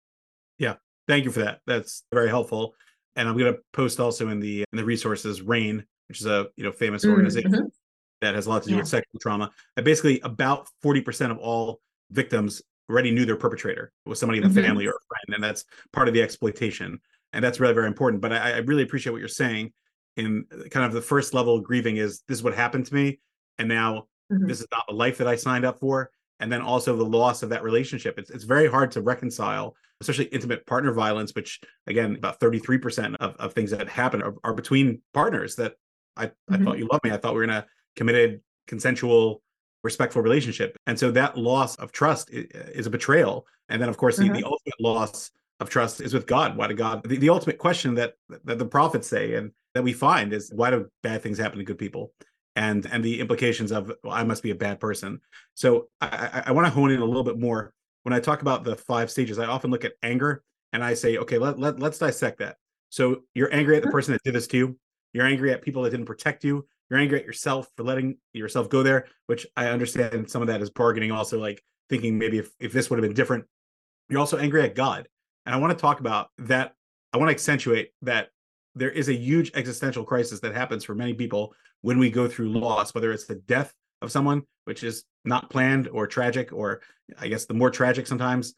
Yeah. 0.58 0.74
Thank 1.06 1.24
you 1.24 1.30
for 1.30 1.40
that. 1.40 1.60
That's 1.66 2.02
very 2.12 2.28
helpful. 2.28 2.74
And 3.16 3.28
I'm 3.28 3.36
going 3.36 3.52
to 3.52 3.58
post 3.72 4.00
also 4.00 4.28
in 4.28 4.40
the 4.40 4.64
in 4.72 4.76
the 4.76 4.84
resources 4.84 5.42
RAINN, 5.42 5.84
which 6.08 6.20
is 6.20 6.26
a 6.26 6.46
you 6.56 6.64
know 6.64 6.72
famous 6.72 7.04
mm, 7.04 7.10
organization 7.10 7.52
mm-hmm. 7.52 7.66
that 8.20 8.34
has 8.34 8.46
a 8.46 8.50
lot 8.50 8.62
to 8.62 8.68
do 8.68 8.74
yeah. 8.74 8.80
with 8.80 8.88
sexual 8.88 9.18
trauma. 9.20 9.50
And 9.76 9.84
basically, 9.84 10.20
about 10.20 10.68
40% 10.84 11.30
of 11.30 11.38
all 11.38 11.80
victims 12.10 12.62
already 12.88 13.10
knew 13.10 13.24
their 13.24 13.36
perpetrator 13.36 13.92
was 14.06 14.18
somebody 14.18 14.38
in 14.38 14.42
the 14.42 14.48
mm-hmm. 14.48 14.66
family 14.66 14.86
or 14.86 14.90
a 14.92 15.06
friend, 15.08 15.34
and 15.34 15.42
that's 15.42 15.64
part 15.92 16.08
of 16.08 16.14
the 16.14 16.22
exploitation. 16.22 17.00
And 17.32 17.44
that's 17.44 17.60
really 17.60 17.74
very 17.74 17.86
important. 17.86 18.22
But 18.22 18.32
I, 18.32 18.52
I 18.52 18.56
really 18.58 18.82
appreciate 18.82 19.12
what 19.12 19.18
you're 19.18 19.28
saying. 19.28 19.72
In 20.16 20.46
kind 20.70 20.84
of 20.84 20.92
the 20.92 21.02
first 21.02 21.32
level 21.32 21.56
of 21.56 21.62
grieving 21.62 21.98
is 21.98 22.22
this 22.26 22.38
is 22.38 22.42
what 22.42 22.54
happened 22.54 22.86
to 22.86 22.94
me, 22.94 23.20
and 23.58 23.68
now 23.68 24.06
mm-hmm. 24.32 24.46
this 24.46 24.60
is 24.60 24.66
not 24.72 24.84
the 24.88 24.94
life 24.94 25.18
that 25.18 25.28
I 25.28 25.36
signed 25.36 25.64
up 25.64 25.78
for 25.78 26.10
and 26.40 26.50
then 26.50 26.60
also 26.60 26.96
the 26.96 27.04
loss 27.04 27.42
of 27.42 27.48
that 27.50 27.62
relationship. 27.62 28.18
It's, 28.18 28.30
it's 28.30 28.44
very 28.44 28.68
hard 28.68 28.90
to 28.92 29.00
reconcile, 29.00 29.74
especially 30.00 30.26
intimate 30.26 30.66
partner 30.66 30.92
violence, 30.92 31.34
which 31.34 31.60
again, 31.86 32.16
about 32.16 32.40
33% 32.40 33.16
of, 33.16 33.34
of 33.36 33.52
things 33.52 33.70
that 33.72 33.88
happen 33.88 34.22
are, 34.22 34.34
are 34.44 34.54
between 34.54 35.02
partners 35.12 35.56
that 35.56 35.74
I, 36.16 36.26
mm-hmm. 36.26 36.54
I 36.54 36.58
thought 36.58 36.78
you 36.78 36.88
loved 36.90 37.04
me. 37.04 37.10
I 37.10 37.16
thought 37.16 37.32
we 37.32 37.38
were 37.38 37.44
in 37.44 37.50
a 37.50 37.66
committed, 37.96 38.40
consensual, 38.66 39.42
respectful 39.82 40.22
relationship. 40.22 40.76
And 40.86 40.98
so 40.98 41.10
that 41.12 41.36
loss 41.36 41.76
of 41.76 41.92
trust 41.92 42.30
is, 42.32 42.86
a 42.86 42.90
betrayal. 42.90 43.46
And 43.68 43.80
then 43.80 43.88
of 43.88 43.96
course, 43.96 44.18
mm-hmm. 44.18 44.32
the, 44.32 44.40
the 44.40 44.46
ultimate 44.46 44.80
loss 44.80 45.30
of 45.60 45.70
trust 45.70 46.00
is 46.00 46.14
with 46.14 46.26
God. 46.26 46.56
Why 46.56 46.66
did 46.66 46.76
God, 46.76 47.02
the, 47.04 47.16
the 47.16 47.30
ultimate 47.30 47.58
question 47.58 47.94
that, 47.94 48.14
that 48.44 48.58
the 48.58 48.66
prophets 48.66 49.08
say 49.08 49.34
and 49.34 49.52
that 49.74 49.82
we 49.82 49.92
find 49.92 50.32
is 50.32 50.50
why 50.54 50.70
do 50.70 50.88
bad 51.02 51.22
things 51.22 51.38
happen 51.38 51.58
to 51.58 51.64
good 51.64 51.78
people? 51.78 52.12
and 52.58 52.86
and 52.86 53.04
the 53.04 53.20
implications 53.20 53.70
of 53.70 53.92
well, 54.02 54.12
I 54.12 54.24
must 54.24 54.42
be 54.42 54.50
a 54.50 54.54
bad 54.54 54.80
person. 54.80 55.20
So 55.54 55.88
I, 56.00 56.06
I, 56.06 56.42
I 56.46 56.52
want 56.52 56.66
to 56.66 56.72
hone 56.72 56.90
in 56.90 57.00
a 57.00 57.04
little 57.04 57.22
bit 57.22 57.38
more. 57.38 57.72
When 58.02 58.12
I 58.12 58.20
talk 58.20 58.42
about 58.42 58.64
the 58.64 58.74
five 58.74 59.10
stages, 59.10 59.38
I 59.38 59.46
often 59.46 59.70
look 59.70 59.84
at 59.84 59.92
anger 60.02 60.42
and 60.72 60.82
I 60.82 60.94
say, 60.94 61.18
okay, 61.18 61.38
let, 61.38 61.58
let 61.58 61.78
let's 61.78 61.98
dissect 61.98 62.38
that. 62.40 62.56
So 62.90 63.22
you're 63.34 63.54
angry 63.54 63.76
at 63.76 63.84
the 63.84 63.90
person 63.90 64.12
that 64.12 64.22
did 64.24 64.34
this 64.34 64.48
to 64.48 64.56
you. 64.56 64.78
You're 65.12 65.26
angry 65.26 65.52
at 65.52 65.62
people 65.62 65.82
that 65.82 65.90
didn't 65.90 66.06
protect 66.06 66.42
you. 66.42 66.66
You're 66.90 67.00
angry 67.00 67.20
at 67.20 67.26
yourself 67.26 67.68
for 67.76 67.82
letting 67.82 68.16
yourself 68.32 68.68
go 68.68 68.82
there, 68.82 69.06
which 69.26 69.46
I 69.56 69.68
understand 69.68 70.30
some 70.30 70.42
of 70.42 70.48
that 70.48 70.62
is 70.62 70.70
bargaining, 70.70 71.12
also 71.12 71.38
like 71.38 71.62
thinking 71.90 72.18
maybe 72.18 72.38
if, 72.38 72.50
if 72.60 72.72
this 72.72 72.88
would 72.88 72.98
have 72.98 73.06
been 73.06 73.14
different. 73.14 73.44
You're 74.08 74.20
also 74.20 74.38
angry 74.38 74.62
at 74.62 74.74
God. 74.74 75.06
And 75.44 75.54
I 75.54 75.58
want 75.58 75.76
to 75.76 75.80
talk 75.80 76.00
about 76.00 76.28
that. 76.38 76.74
I 77.12 77.18
want 77.18 77.28
to 77.28 77.34
accentuate 77.34 77.90
that 78.02 78.28
there 78.74 78.90
is 78.90 79.08
a 79.08 79.14
huge 79.14 79.50
existential 79.54 80.04
crisis 80.04 80.40
that 80.40 80.54
happens 80.54 80.84
for 80.84 80.94
many 80.94 81.14
people 81.14 81.54
when 81.82 81.98
we 81.98 82.10
go 82.10 82.28
through 82.28 82.52
loss, 82.52 82.94
whether 82.94 83.12
it's 83.12 83.26
the 83.26 83.34
death 83.34 83.72
of 84.02 84.12
someone, 84.12 84.42
which 84.64 84.82
is 84.82 85.04
not 85.24 85.50
planned 85.50 85.88
or 85.88 86.06
tragic, 86.06 86.52
or 86.52 86.80
I 87.18 87.28
guess 87.28 87.46
the 87.46 87.54
more 87.54 87.70
tragic 87.70 88.06
sometimes. 88.06 88.54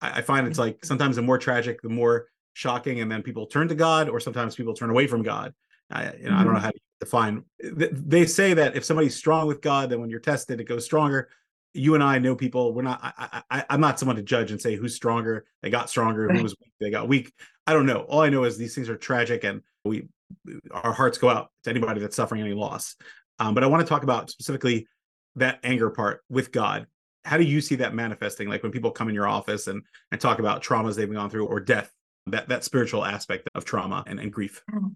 I, 0.00 0.18
I 0.18 0.22
find 0.22 0.46
it's 0.46 0.58
like 0.58 0.84
sometimes 0.84 1.16
the 1.16 1.22
more 1.22 1.38
tragic, 1.38 1.80
the 1.82 1.88
more 1.88 2.28
shocking, 2.54 3.00
and 3.00 3.10
then 3.10 3.22
people 3.22 3.46
turn 3.46 3.68
to 3.68 3.74
God, 3.74 4.08
or 4.08 4.20
sometimes 4.20 4.56
people 4.56 4.74
turn 4.74 4.90
away 4.90 5.06
from 5.06 5.22
God. 5.22 5.54
I, 5.90 6.04
you 6.04 6.24
know, 6.24 6.30
mm-hmm. 6.30 6.34
I 6.34 6.44
don't 6.44 6.52
know 6.52 6.58
mm-hmm. 6.58 6.64
how 6.64 6.70
to 6.70 6.80
define. 7.00 7.44
They 7.58 8.26
say 8.26 8.54
that 8.54 8.76
if 8.76 8.84
somebody's 8.84 9.16
strong 9.16 9.46
with 9.46 9.60
God, 9.60 9.90
then 9.90 10.00
when 10.00 10.10
you're 10.10 10.20
tested, 10.20 10.60
it 10.60 10.64
goes 10.64 10.84
stronger. 10.84 11.28
You 11.72 11.94
and 11.94 12.02
I 12.02 12.18
know 12.18 12.34
people. 12.36 12.74
We're 12.74 12.82
not. 12.82 13.00
I, 13.02 13.42
I, 13.50 13.64
I'm 13.70 13.80
not 13.80 13.98
someone 13.98 14.16
to 14.16 14.22
judge 14.22 14.50
and 14.50 14.60
say 14.60 14.76
who's 14.76 14.94
stronger. 14.94 15.46
They 15.62 15.70
got 15.70 15.88
stronger. 15.88 16.26
Right. 16.26 16.36
Who 16.36 16.42
was 16.42 16.54
weak? 16.60 16.72
They 16.80 16.90
got 16.90 17.08
weak. 17.08 17.32
I 17.66 17.72
don't 17.72 17.86
know. 17.86 18.00
All 18.00 18.20
I 18.20 18.28
know 18.28 18.44
is 18.44 18.58
these 18.58 18.74
things 18.74 18.88
are 18.88 18.96
tragic, 18.96 19.44
and 19.44 19.62
we 19.84 20.08
our 20.72 20.92
hearts 20.92 21.18
go 21.18 21.28
out 21.28 21.50
to 21.64 21.70
anybody 21.70 22.00
that's 22.00 22.16
suffering 22.16 22.40
any 22.40 22.54
loss. 22.54 22.96
Um, 23.38 23.54
but 23.54 23.64
I 23.64 23.68
want 23.68 23.80
to 23.80 23.88
talk 23.88 24.02
about 24.02 24.30
specifically 24.30 24.86
that 25.36 25.60
anger 25.62 25.90
part 25.90 26.22
with 26.28 26.52
God. 26.52 26.86
How 27.24 27.36
do 27.36 27.44
you 27.44 27.60
see 27.60 27.76
that 27.76 27.94
manifesting? 27.94 28.48
Like 28.48 28.62
when 28.62 28.72
people 28.72 28.90
come 28.90 29.08
in 29.08 29.14
your 29.14 29.28
office 29.28 29.66
and 29.66 29.82
and 30.10 30.20
talk 30.20 30.38
about 30.38 30.62
traumas 30.62 30.96
they've 30.96 31.12
gone 31.12 31.30
through 31.30 31.46
or 31.46 31.60
death, 31.60 31.92
that 32.26 32.48
that 32.48 32.64
spiritual 32.64 33.04
aspect 33.04 33.48
of 33.54 33.64
trauma 33.64 34.02
and, 34.06 34.18
and 34.18 34.32
grief. 34.32 34.62
Mm. 34.72 34.94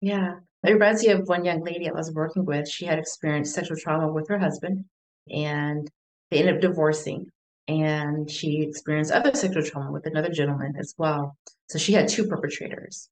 Yeah. 0.00 0.34
It 0.62 0.72
reminds 0.72 1.02
me 1.02 1.12
of 1.12 1.28
one 1.28 1.44
young 1.44 1.62
lady 1.62 1.88
I 1.88 1.92
was 1.92 2.12
working 2.12 2.44
with. 2.44 2.68
She 2.68 2.84
had 2.84 2.98
experienced 2.98 3.54
sexual 3.54 3.76
trauma 3.76 4.12
with 4.12 4.28
her 4.28 4.38
husband. 4.38 4.84
And 5.30 5.88
they 6.30 6.38
ended 6.38 6.56
up 6.56 6.60
divorcing 6.60 7.26
and 7.68 8.30
she 8.30 8.62
experienced 8.62 9.12
other 9.12 9.34
sexual 9.34 9.62
trauma 9.62 9.92
with 9.92 10.06
another 10.06 10.30
gentleman 10.30 10.74
as 10.78 10.94
well. 10.98 11.36
So 11.68 11.78
she 11.78 11.92
had 11.92 12.08
two 12.08 12.26
perpetrators. 12.26 13.08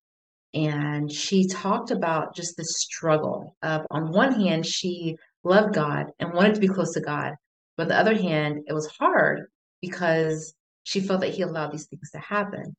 And 0.54 1.12
she 1.12 1.46
talked 1.46 1.90
about 1.90 2.34
just 2.34 2.56
the 2.56 2.64
struggle 2.64 3.56
of, 3.62 3.86
on 3.90 4.12
one 4.12 4.32
hand, 4.32 4.66
she 4.66 5.16
loved 5.44 5.74
God 5.74 6.06
and 6.18 6.32
wanted 6.32 6.54
to 6.54 6.60
be 6.60 6.68
close 6.68 6.92
to 6.94 7.00
God. 7.00 7.34
But 7.76 7.84
on 7.84 7.88
the 7.88 7.98
other 7.98 8.14
hand, 8.16 8.64
it 8.66 8.72
was 8.72 8.86
hard 8.98 9.46
because 9.80 10.54
she 10.82 11.00
felt 11.00 11.20
that 11.20 11.34
he 11.34 11.42
allowed 11.42 11.72
these 11.72 11.86
things 11.86 12.10
to 12.12 12.18
happen. 12.18 12.74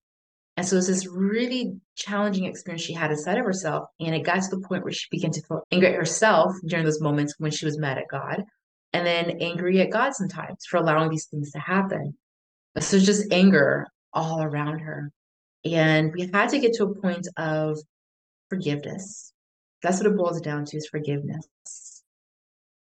And 0.60 0.67
so 0.67 0.76
it 0.76 0.80
was 0.80 0.88
this 0.88 1.08
really 1.08 1.80
challenging 1.95 2.43
experience 2.43 2.82
she 2.82 2.91
had 2.91 3.12
inside 3.12 3.38
of 3.38 3.45
herself. 3.45 3.88
And 4.02 4.13
it 4.13 4.26
got 4.26 4.41
to 4.41 4.50
the 4.50 4.60
point 4.60 4.84
where 4.84 4.91
she 4.91 5.08
began 5.10 5.32
to 5.32 5.41
feel 5.41 5.63
angry 5.72 5.88
at 5.88 5.95
herself 5.95 6.54
during 6.65 6.84
those 6.84 7.00
moments 7.00 7.34
when 7.38 7.50
she 7.50 7.63
was 7.63 7.80
mad 7.80 7.98
at 7.98 8.10
God, 8.12 8.43
and 8.91 9.08
then 9.08 9.38
angry 9.39 9.80
at 9.80 9.89
God 9.89 10.13
sometimes 10.13 10.65
for 10.69 10.76
allowing 10.76 11.12
these 11.12 11.28
things 11.28 11.54
to 11.54 11.60
happen. 11.60 12.13
So 12.78 13.00
just 13.00 13.32
anger 13.32 13.88
all 14.12 14.43
around 14.43 14.80
her. 14.80 15.13
And 15.63 16.12
we 16.13 16.30
had 16.34 16.50
to 16.50 16.60
get 16.60 16.74
to 16.74 16.88
a 16.88 16.93
point 16.93 17.26
of 17.38 17.78
forgiveness. 18.50 19.32
That's 19.82 20.00
what 20.00 20.12
it 20.12 20.17
boils 20.17 20.41
down 20.41 20.65
to 20.65 20.76
is 20.76 20.89
forgiveness. 20.89 22.04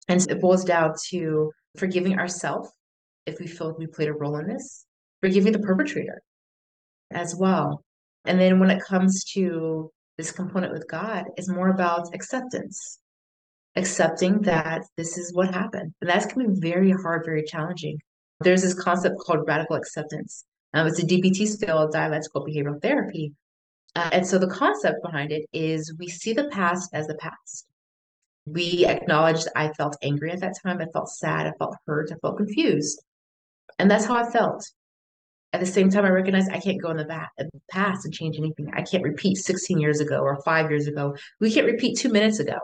And 0.08 0.26
it 0.30 0.40
boils 0.40 0.64
down 0.64 0.94
to 1.10 1.52
forgiving 1.76 2.18
ourselves 2.18 2.70
if 3.26 3.38
we 3.38 3.46
feel 3.46 3.66
like 3.68 3.78
we 3.78 3.86
played 3.86 4.08
a 4.08 4.14
role 4.14 4.38
in 4.38 4.46
this, 4.46 4.86
forgiving 5.20 5.52
the 5.52 5.58
perpetrator 5.58 6.22
as 7.10 7.34
well. 7.34 7.82
And 8.24 8.40
then 8.40 8.58
when 8.58 8.70
it 8.70 8.82
comes 8.82 9.24
to 9.34 9.90
this 10.18 10.32
component 10.32 10.72
with 10.72 10.88
God, 10.88 11.24
it's 11.36 11.48
more 11.48 11.68
about 11.68 12.14
acceptance, 12.14 12.98
accepting 13.76 14.40
that 14.42 14.82
this 14.96 15.16
is 15.16 15.34
what 15.34 15.54
happened. 15.54 15.92
And 16.00 16.10
that's 16.10 16.26
going 16.26 16.46
to 16.46 16.60
be 16.60 16.70
very 16.70 16.90
hard, 16.90 17.24
very 17.24 17.44
challenging. 17.44 17.98
There's 18.40 18.62
this 18.62 18.74
concept 18.74 19.16
called 19.18 19.46
radical 19.46 19.76
acceptance. 19.76 20.44
Um, 20.74 20.86
it's 20.86 20.98
a 20.98 21.06
DBT 21.06 21.46
skill, 21.48 21.88
dialectical 21.88 22.44
behavioral 22.44 22.80
therapy. 22.82 23.32
Uh, 23.94 24.10
and 24.12 24.26
so 24.26 24.38
the 24.38 24.48
concept 24.48 25.02
behind 25.02 25.32
it 25.32 25.46
is 25.52 25.94
we 25.98 26.08
see 26.08 26.34
the 26.34 26.50
past 26.50 26.90
as 26.92 27.06
the 27.06 27.14
past. 27.14 27.66
We 28.44 28.84
acknowledge 28.86 29.44
that 29.44 29.52
I 29.56 29.72
felt 29.72 29.96
angry 30.02 30.30
at 30.30 30.40
that 30.40 30.54
time. 30.62 30.80
I 30.80 30.86
felt 30.92 31.08
sad. 31.08 31.46
I 31.46 31.52
felt 31.58 31.76
hurt. 31.86 32.10
I 32.12 32.16
felt 32.20 32.36
confused. 32.36 33.02
And 33.78 33.90
that's 33.90 34.04
how 34.04 34.14
I 34.14 34.30
felt. 34.30 34.64
At 35.56 35.60
the 35.60 35.72
same 35.72 35.88
time, 35.88 36.04
I 36.04 36.10
recognize 36.10 36.50
I 36.50 36.60
can't 36.60 36.82
go 36.82 36.90
in 36.90 36.98
the, 36.98 37.06
back, 37.06 37.32
past 37.70 38.04
and 38.04 38.12
change 38.12 38.36
anything. 38.36 38.68
I 38.74 38.82
can't 38.82 39.02
repeat 39.02 39.38
16 39.38 39.78
years 39.78 40.00
ago 40.00 40.18
or 40.18 40.42
five 40.42 40.70
years 40.70 40.86
ago. 40.86 41.16
We 41.40 41.50
can't 41.50 41.64
repeat 41.64 41.96
two 41.96 42.10
minutes 42.10 42.40
ago. 42.40 42.58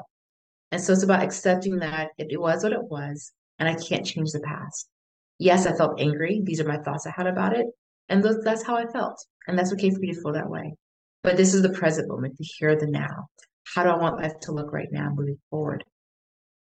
And 0.72 0.78
so 0.78 0.92
it's 0.92 1.02
about 1.02 1.22
accepting 1.22 1.78
that 1.78 2.10
it 2.18 2.38
was 2.38 2.62
what 2.62 2.74
it 2.74 2.84
was, 2.84 3.32
and 3.58 3.66
I 3.66 3.76
can't 3.76 4.04
change 4.04 4.32
the 4.32 4.40
past. 4.40 4.90
Yes, 5.38 5.64
I 5.64 5.74
felt 5.74 6.02
angry. 6.02 6.42
These 6.44 6.60
are 6.60 6.68
my 6.68 6.76
thoughts 6.76 7.06
I 7.06 7.14
had 7.16 7.26
about 7.26 7.56
it. 7.56 7.64
And 8.10 8.22
that's 8.44 8.62
how 8.62 8.76
I 8.76 8.84
felt. 8.84 9.16
And 9.48 9.58
that's 9.58 9.72
okay 9.72 9.88
for 9.88 9.98
me 9.98 10.12
to 10.12 10.20
feel 10.20 10.34
that 10.34 10.50
way. 10.50 10.74
But 11.22 11.38
this 11.38 11.54
is 11.54 11.62
the 11.62 11.72
present 11.72 12.10
moment, 12.10 12.36
the 12.36 12.44
here, 12.44 12.76
the 12.76 12.88
now. 12.88 13.28
How 13.74 13.84
do 13.84 13.88
I 13.88 13.96
want 13.96 14.20
life 14.20 14.38
to 14.42 14.52
look 14.52 14.70
right 14.70 14.92
now 14.92 15.08
moving 15.14 15.38
forward? 15.48 15.82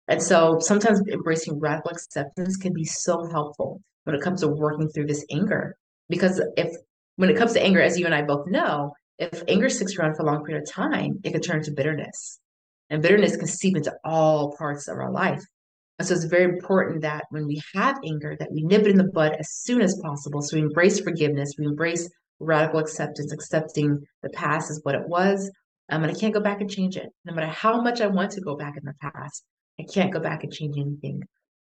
And 0.08 0.22
so 0.22 0.60
sometimes 0.60 1.02
embracing 1.12 1.60
radical 1.60 1.90
acceptance 1.90 2.56
can 2.56 2.72
be 2.72 2.84
so 2.84 3.28
helpful 3.30 3.82
when 4.04 4.16
it 4.16 4.22
comes 4.22 4.40
to 4.40 4.48
working 4.48 4.88
through 4.88 5.08
this 5.08 5.26
anger. 5.30 5.76
Because 6.12 6.42
if, 6.58 6.76
when 7.16 7.30
it 7.30 7.38
comes 7.38 7.54
to 7.54 7.62
anger, 7.62 7.80
as 7.80 7.98
you 7.98 8.04
and 8.04 8.14
I 8.14 8.20
both 8.20 8.46
know, 8.46 8.92
if 9.18 9.42
anger 9.48 9.70
sticks 9.70 9.96
around 9.96 10.14
for 10.14 10.24
a 10.24 10.26
long 10.26 10.44
period 10.44 10.62
of 10.62 10.70
time, 10.70 11.18
it 11.24 11.32
can 11.32 11.40
turn 11.40 11.60
into 11.60 11.70
bitterness. 11.70 12.38
And 12.90 13.00
bitterness 13.00 13.34
can 13.34 13.46
seep 13.46 13.78
into 13.78 13.94
all 14.04 14.54
parts 14.58 14.88
of 14.88 14.98
our 14.98 15.10
life. 15.10 15.42
And 15.98 16.06
so 16.06 16.12
it's 16.12 16.24
very 16.24 16.44
important 16.44 17.00
that 17.00 17.24
when 17.30 17.46
we 17.46 17.62
have 17.74 17.98
anger, 18.04 18.36
that 18.38 18.52
we 18.52 18.62
nip 18.62 18.82
it 18.82 18.90
in 18.90 18.98
the 18.98 19.04
bud 19.04 19.36
as 19.40 19.50
soon 19.52 19.80
as 19.80 19.98
possible. 20.02 20.42
So 20.42 20.58
we 20.58 20.62
embrace 20.62 21.00
forgiveness, 21.00 21.54
we 21.58 21.64
embrace 21.64 22.10
radical 22.40 22.80
acceptance, 22.80 23.32
accepting 23.32 23.98
the 24.22 24.28
past 24.30 24.70
as 24.70 24.80
what 24.82 24.94
it 24.94 25.08
was. 25.08 25.50
Um, 25.88 26.02
and 26.02 26.14
I 26.14 26.18
can't 26.18 26.34
go 26.34 26.40
back 26.40 26.60
and 26.60 26.70
change 26.70 26.98
it. 26.98 27.08
No 27.24 27.32
matter 27.32 27.46
how 27.46 27.80
much 27.80 28.02
I 28.02 28.06
want 28.08 28.32
to 28.32 28.42
go 28.42 28.54
back 28.54 28.76
in 28.76 28.84
the 28.84 28.94
past, 29.00 29.44
I 29.80 29.84
can't 29.84 30.12
go 30.12 30.20
back 30.20 30.44
and 30.44 30.52
change 30.52 30.76
anything. 30.76 31.22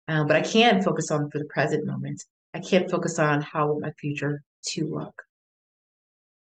Um, 0.07 0.25
but 0.25 0.38
I 0.38 0.41
can 0.41 0.81
focus 0.83 1.12
on 1.12 1.29
for 1.31 1.39
the 1.39 1.49
present 1.53 1.86
moment. 1.86 2.23
I 2.58 2.60
can't 2.60 2.89
focus 2.89 3.20
on 3.20 3.41
how 3.41 3.62
I 3.62 3.65
want 3.65 3.82
my 3.82 3.91
future 3.91 4.41
to 4.70 4.88
look. 4.88 5.13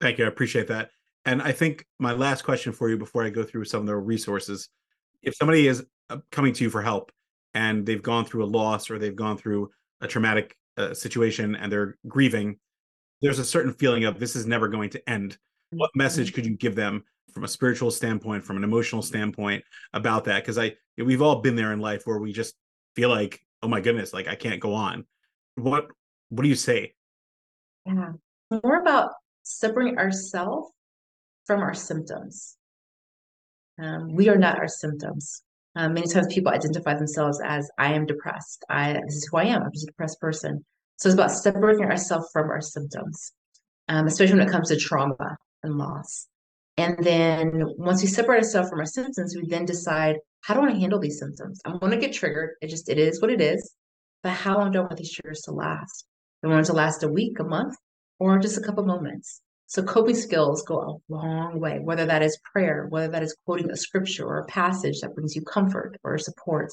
Thank 0.01 0.19
you. 0.19 0.27
I 0.27 0.29
appreciate 0.29 0.69
that. 0.69 0.91
And 1.25 1.43
I 1.43 1.51
think 1.51 1.85
my 1.99 2.13
last 2.13 2.43
question 2.43 2.73
for 2.73 2.89
you 2.89 2.97
before 2.97 3.25
I 3.25 3.31
go 3.31 3.43
through 3.43 3.65
some 3.65 3.81
of 3.81 3.87
the 3.87 3.97
resources 3.97 4.69
if 5.25 5.35
somebody 5.35 5.67
is 5.67 5.85
uh, 6.11 6.19
coming 6.31 6.53
to 6.53 6.63
you 6.63 6.71
for 6.71 6.83
help 6.83 7.11
and 7.53 7.85
they've 7.85 8.03
gone 8.03 8.25
through 8.25 8.45
a 8.45 8.47
loss 8.47 8.91
or 8.91 8.99
they've 8.99 9.17
gone 9.17 9.37
through 9.37 9.71
a 10.01 10.07
traumatic 10.07 10.57
uh, 10.77 10.95
situation 10.95 11.57
and 11.57 11.73
they're 11.73 11.97
grieving, 12.07 12.57
there's 13.21 13.41
a 13.41 13.45
certain 13.45 13.73
feeling 13.73 14.05
of 14.05 14.21
this 14.21 14.37
is 14.37 14.47
never 14.47 14.69
going 14.69 14.91
to 14.91 15.11
end. 15.11 15.37
What 15.71 15.91
message 15.97 16.29
mm-hmm. 16.29 16.35
could 16.37 16.47
you 16.47 16.57
give 16.57 16.77
them 16.77 17.03
from 17.35 17.43
a 17.43 17.49
spiritual 17.49 17.91
standpoint, 17.91 18.45
from 18.45 18.57
an 18.57 18.63
emotional 18.63 19.03
standpoint 19.03 19.65
about 19.93 20.25
that? 20.27 20.45
Because 20.45 20.59
I 20.59 20.77
we've 20.97 21.23
all 21.23 21.41
been 21.41 21.57
there 21.57 21.73
in 21.73 21.81
life 21.81 22.03
where 22.05 22.19
we 22.19 22.33
just 22.33 22.55
feel 22.95 23.09
like, 23.09 23.41
oh 23.65 23.69
my 23.69 23.81
goodness, 23.81 24.13
like 24.13 24.29
I 24.29 24.37
can't 24.37 24.61
go 24.61 24.73
on. 24.73 25.05
What 25.59 25.87
what 26.31 26.42
do 26.42 26.49
you 26.49 26.55
say? 26.55 26.94
Yeah. 27.87 28.12
More 28.51 28.81
about 28.81 29.11
separating 29.42 29.99
ourselves 29.99 30.71
from 31.47 31.61
our 31.61 31.75
symptoms. 31.75 32.57
Um, 33.81 34.14
we 34.14 34.29
are 34.29 34.37
not 34.37 34.59
our 34.59 34.68
symptoms. 34.68 35.42
Um, 35.75 35.94
many 35.94 36.09
times 36.09 36.33
people 36.33 36.53
identify 36.53 36.94
themselves 36.94 37.40
as 37.44 37.71
I 37.79 37.92
am 37.94 38.07
depressed. 38.07 38.64
I 38.68 38.94
this 39.07 39.16
is 39.16 39.29
who 39.31 39.38
I 39.38 39.44
am. 39.44 39.62
I'm 39.62 39.73
just 39.73 39.85
a 39.85 39.90
depressed 39.90 40.21
person. 40.21 40.64
So 40.97 41.09
it's 41.09 41.14
about 41.14 41.31
separating 41.31 41.85
ourselves 41.85 42.29
from 42.33 42.51
our 42.51 42.61
symptoms, 42.61 43.33
um, 43.88 44.07
especially 44.07 44.38
when 44.38 44.49
it 44.49 44.51
comes 44.51 44.68
to 44.68 44.77
trauma 44.77 45.37
and 45.62 45.79
loss. 45.79 46.27
And 46.77 46.97
then 47.05 47.64
once 47.77 48.03
we 48.03 48.09
separate 48.09 48.38
ourselves 48.38 48.71
from 48.71 48.81
our 48.81 48.87
symptoms, 48.87 49.37
we 49.37 49.49
then 49.49 49.64
decide 49.64 50.16
how 50.40 50.55
do 50.55 50.61
I 50.61 50.73
handle 50.73 50.99
these 50.99 51.18
symptoms? 51.18 51.61
I'm 51.64 51.79
going 51.79 51.92
to 51.92 51.99
get 51.99 52.12
triggered. 52.12 52.51
It 52.61 52.68
just 52.68 52.88
it 52.88 52.99
is 52.99 53.21
what 53.21 53.31
it 53.31 53.40
is. 53.40 53.75
But 54.22 54.33
how 54.33 54.59
long 54.59 54.72
do 54.72 54.78
I 54.78 54.83
want 54.83 54.96
these 54.96 55.12
triggers 55.12 55.40
to 55.42 55.52
last? 55.52 56.04
Do 56.42 56.48
I 56.48 56.52
want 56.52 56.66
it 56.66 56.70
to 56.70 56.76
last 56.76 57.02
a 57.02 57.09
week, 57.09 57.38
a 57.38 57.44
month, 57.44 57.74
or 58.18 58.38
just 58.38 58.59
a 58.59 58.61
couple 58.61 58.85
moments? 58.85 59.40
So 59.66 59.83
coping 59.83 60.16
skills 60.16 60.62
go 60.62 60.81
a 60.81 61.12
long 61.12 61.61
way, 61.61 61.78
whether 61.78 62.07
that 62.07 62.22
is 62.22 62.38
prayer, 62.52 62.87
whether 62.88 63.09
that 63.09 63.22
is 63.22 63.37
quoting 63.44 63.70
a 63.70 63.76
scripture 63.76 64.24
or 64.24 64.38
a 64.38 64.46
passage 64.46 65.00
that 65.00 65.14
brings 65.14 65.37
you 65.37 65.42
comfort 65.42 65.98
or 66.02 66.16
support, 66.16 66.72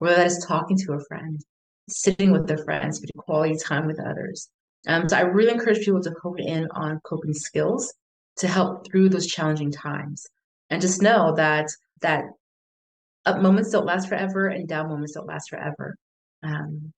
whether 0.00 0.16
that 0.16 0.26
is 0.26 0.44
talking 0.46 0.76
to 0.78 0.94
a 0.94 1.04
friend, 1.06 1.40
sitting 1.88 2.32
with 2.32 2.48
their 2.48 2.58
friends, 2.64 2.96
spending 2.96 3.12
quality 3.16 3.56
time 3.56 3.86
with 3.86 4.00
others. 4.00 4.48
Um, 4.88 5.08
so 5.08 5.16
I 5.16 5.20
really 5.20 5.52
encourage 5.52 5.84
people 5.84 6.02
to 6.02 6.14
hone 6.20 6.40
in 6.40 6.68
on 6.74 7.00
coping 7.04 7.32
skills 7.32 7.94
to 8.38 8.48
help 8.48 8.86
through 8.86 9.10
those 9.10 9.28
challenging 9.28 9.70
times. 9.70 10.26
And 10.68 10.82
just 10.82 11.00
know 11.00 11.34
that 11.36 11.68
that 12.00 12.24
up 13.24 13.40
moments 13.40 13.70
don't 13.70 13.86
last 13.86 14.08
forever 14.08 14.48
and 14.48 14.66
down 14.66 14.88
moments 14.88 15.12
don't 15.12 15.28
last 15.28 15.50
forever. 15.50 15.96
Um, 16.42 16.92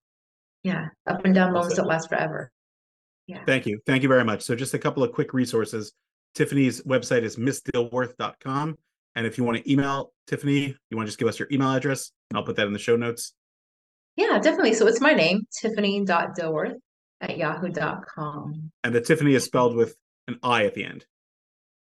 yeah, 0.63 0.87
up 1.07 1.23
and 1.25 1.35
down 1.35 1.53
moments 1.53 1.75
don't 1.75 1.87
last 1.87 2.09
forever. 2.09 2.51
Yeah. 3.27 3.43
Thank 3.45 3.65
you. 3.65 3.79
Thank 3.85 4.03
you 4.03 4.09
very 4.09 4.23
much. 4.23 4.41
So 4.41 4.55
just 4.55 4.73
a 4.73 4.79
couple 4.79 5.03
of 5.03 5.11
quick 5.11 5.33
resources. 5.33 5.93
Tiffani's 6.35 6.81
website 6.83 7.23
is 7.23 7.37
missdilworth.com. 7.37 8.77
And 9.15 9.25
if 9.25 9.37
you 9.37 9.43
want 9.43 9.57
to 9.57 9.71
email 9.71 10.11
Tiffani, 10.29 10.75
you 10.89 10.97
want 10.97 11.07
to 11.07 11.09
just 11.09 11.19
give 11.19 11.27
us 11.27 11.39
your 11.39 11.47
email 11.51 11.71
address, 11.71 12.11
and 12.29 12.37
I'll 12.37 12.43
put 12.43 12.57
that 12.57 12.67
in 12.67 12.73
the 12.73 12.79
show 12.79 12.97
notes. 12.97 13.33
Yeah, 14.17 14.39
definitely. 14.39 14.73
So 14.73 14.87
it's 14.87 15.01
my 15.01 15.13
name, 15.13 15.47
tiffani.dilworth 15.63 16.75
at 17.21 17.37
yahoo.com. 17.37 18.71
And 18.83 18.95
the 18.95 19.01
Tiffani 19.01 19.33
is 19.35 19.43
spelled 19.43 19.75
with 19.75 19.95
an 20.27 20.39
I 20.43 20.65
at 20.65 20.73
the 20.73 20.85
end. 20.85 21.05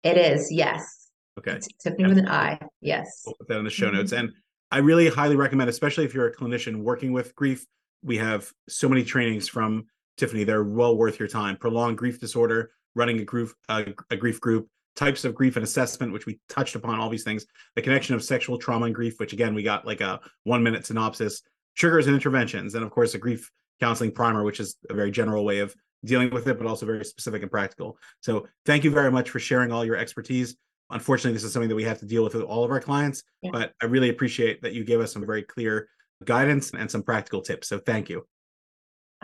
It 0.03 0.17
is, 0.17 0.51
yes. 0.51 1.09
Okay. 1.37 1.53
It's 1.53 1.67
Tiffani 1.85 2.07
with 2.07 2.17
an 2.17 2.27
I, 2.27 2.59
yes. 2.81 3.23
We'll 3.25 3.35
put 3.35 3.47
that 3.47 3.57
in 3.57 3.63
the 3.63 3.69
show 3.69 3.87
mm-hmm. 3.87 3.97
notes. 3.97 4.11
And 4.11 4.31
I 4.71 4.77
really 4.77 5.09
highly 5.09 5.35
recommend, 5.35 5.69
especially 5.69 6.05
if 6.05 6.13
you're 6.13 6.27
a 6.27 6.35
clinician 6.35 6.77
working 6.77 7.11
with 7.11 7.35
grief, 7.35 7.65
we 8.03 8.17
have 8.17 8.51
so 8.69 8.87
many 8.87 9.03
trainings 9.03 9.47
from 9.47 9.85
Tiffani. 10.17 10.45
They're 10.45 10.63
well 10.63 10.95
worth 10.95 11.19
your 11.19 11.27
time. 11.27 11.57
Prolonged 11.57 11.97
grief 11.97 12.19
disorder, 12.19 12.71
running 12.95 13.19
a 13.19 13.25
grief 13.25 13.53
a 13.67 14.15
grief 14.17 14.39
group, 14.39 14.67
types 14.95 15.25
of 15.25 15.35
grief 15.35 15.57
and 15.57 15.63
assessment, 15.63 16.13
which 16.13 16.25
we 16.25 16.39
touched 16.47 16.75
upon 16.75 16.99
all 16.99 17.09
these 17.09 17.23
things. 17.23 17.45
The 17.75 17.81
connection 17.81 18.15
of 18.15 18.23
sexual 18.23 18.57
trauma 18.57 18.85
and 18.85 18.95
grief, 18.95 19.19
which 19.19 19.33
again 19.33 19.53
we 19.53 19.61
got 19.61 19.85
like 19.85 20.01
a 20.01 20.21
one 20.43 20.63
minute 20.63 20.85
synopsis. 20.85 21.41
Triggers 21.75 22.07
and 22.07 22.15
interventions, 22.15 22.75
and 22.75 22.83
of 22.83 22.91
course 22.91 23.13
a 23.13 23.17
grief 23.17 23.49
counseling 23.79 24.11
primer, 24.11 24.43
which 24.43 24.59
is 24.59 24.77
a 24.89 24.93
very 24.93 25.11
general 25.11 25.43
way 25.43 25.59
of 25.59 25.75
dealing 26.03 26.29
with 26.31 26.47
it, 26.47 26.57
but 26.57 26.67
also 26.67 26.85
very 26.85 27.03
specific 27.05 27.41
and 27.41 27.51
practical. 27.51 27.97
So 28.21 28.47
thank 28.65 28.83
you 28.83 28.91
very 28.91 29.11
much 29.11 29.29
for 29.29 29.39
sharing 29.39 29.71
all 29.71 29.85
your 29.85 29.95
expertise. 29.95 30.55
Unfortunately, 30.91 31.33
this 31.33 31.43
is 31.43 31.53
something 31.53 31.69
that 31.69 31.75
we 31.75 31.83
have 31.83 31.99
to 31.99 32.05
deal 32.05 32.23
with 32.23 32.33
with 32.33 32.43
all 32.43 32.63
of 32.63 32.71
our 32.71 32.79
clients, 32.79 33.23
yeah. 33.41 33.51
but 33.51 33.73
I 33.81 33.85
really 33.85 34.09
appreciate 34.09 34.61
that 34.61 34.73
you 34.73 34.83
gave 34.83 34.99
us 34.99 35.13
some 35.13 35.25
very 35.25 35.43
clear 35.43 35.87
guidance 36.25 36.71
and 36.77 36.89
some 36.89 37.01
practical 37.01 37.41
tips. 37.41 37.67
So 37.69 37.79
thank 37.79 38.09
you. 38.09 38.27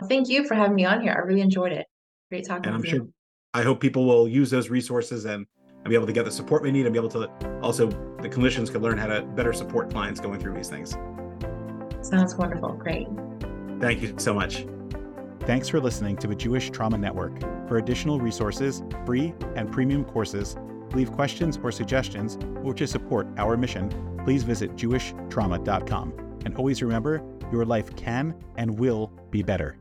Thank 0.08 0.28
you 0.28 0.46
for 0.46 0.54
having 0.54 0.76
me 0.76 0.84
on 0.84 1.00
here. 1.00 1.12
I 1.12 1.26
really 1.26 1.40
enjoyed 1.40 1.72
it. 1.72 1.86
Great 2.30 2.46
talking 2.46 2.66
and 2.66 2.74
I'm 2.74 2.84
you. 2.84 2.90
sure 2.90 3.06
I 3.54 3.62
hope 3.62 3.80
people 3.80 4.04
will 4.04 4.28
use 4.28 4.50
those 4.50 4.68
resources 4.68 5.24
and, 5.24 5.46
and 5.68 5.88
be 5.88 5.94
able 5.94 6.06
to 6.06 6.12
get 6.12 6.24
the 6.24 6.30
support 6.30 6.62
they 6.62 6.70
need 6.70 6.86
and 6.86 6.92
be 6.92 6.98
able 6.98 7.08
to 7.10 7.30
also 7.62 7.86
the 8.20 8.28
clinicians 8.28 8.70
can 8.70 8.82
learn 8.82 8.98
how 8.98 9.06
to 9.06 9.22
better 9.22 9.52
support 9.52 9.90
clients 9.90 10.20
going 10.20 10.38
through 10.38 10.54
these 10.54 10.68
things. 10.68 10.96
Sounds 12.02 12.36
wonderful. 12.36 12.74
Great. 12.74 13.08
Thank 13.80 14.02
you 14.02 14.14
so 14.18 14.34
much. 14.34 14.66
Thanks 15.40 15.68
for 15.68 15.80
listening 15.80 16.16
to 16.18 16.26
the 16.26 16.34
Jewish 16.34 16.70
Trauma 16.70 16.98
Network. 16.98 17.40
For 17.68 17.78
additional 17.78 18.20
resources, 18.20 18.82
free 19.06 19.34
and 19.56 19.72
premium 19.72 20.04
courses, 20.04 20.56
leave 20.94 21.12
questions 21.12 21.58
or 21.62 21.72
suggestions, 21.72 22.38
or 22.62 22.74
to 22.74 22.86
support 22.86 23.26
our 23.36 23.56
mission, 23.56 23.88
please 24.24 24.42
visit 24.42 24.74
jewishtrauma.com. 24.76 26.12
And 26.44 26.56
always 26.56 26.82
remember, 26.82 27.22
your 27.52 27.64
life 27.64 27.94
can 27.96 28.34
and 28.56 28.78
will 28.78 29.12
be 29.30 29.42
better. 29.42 29.78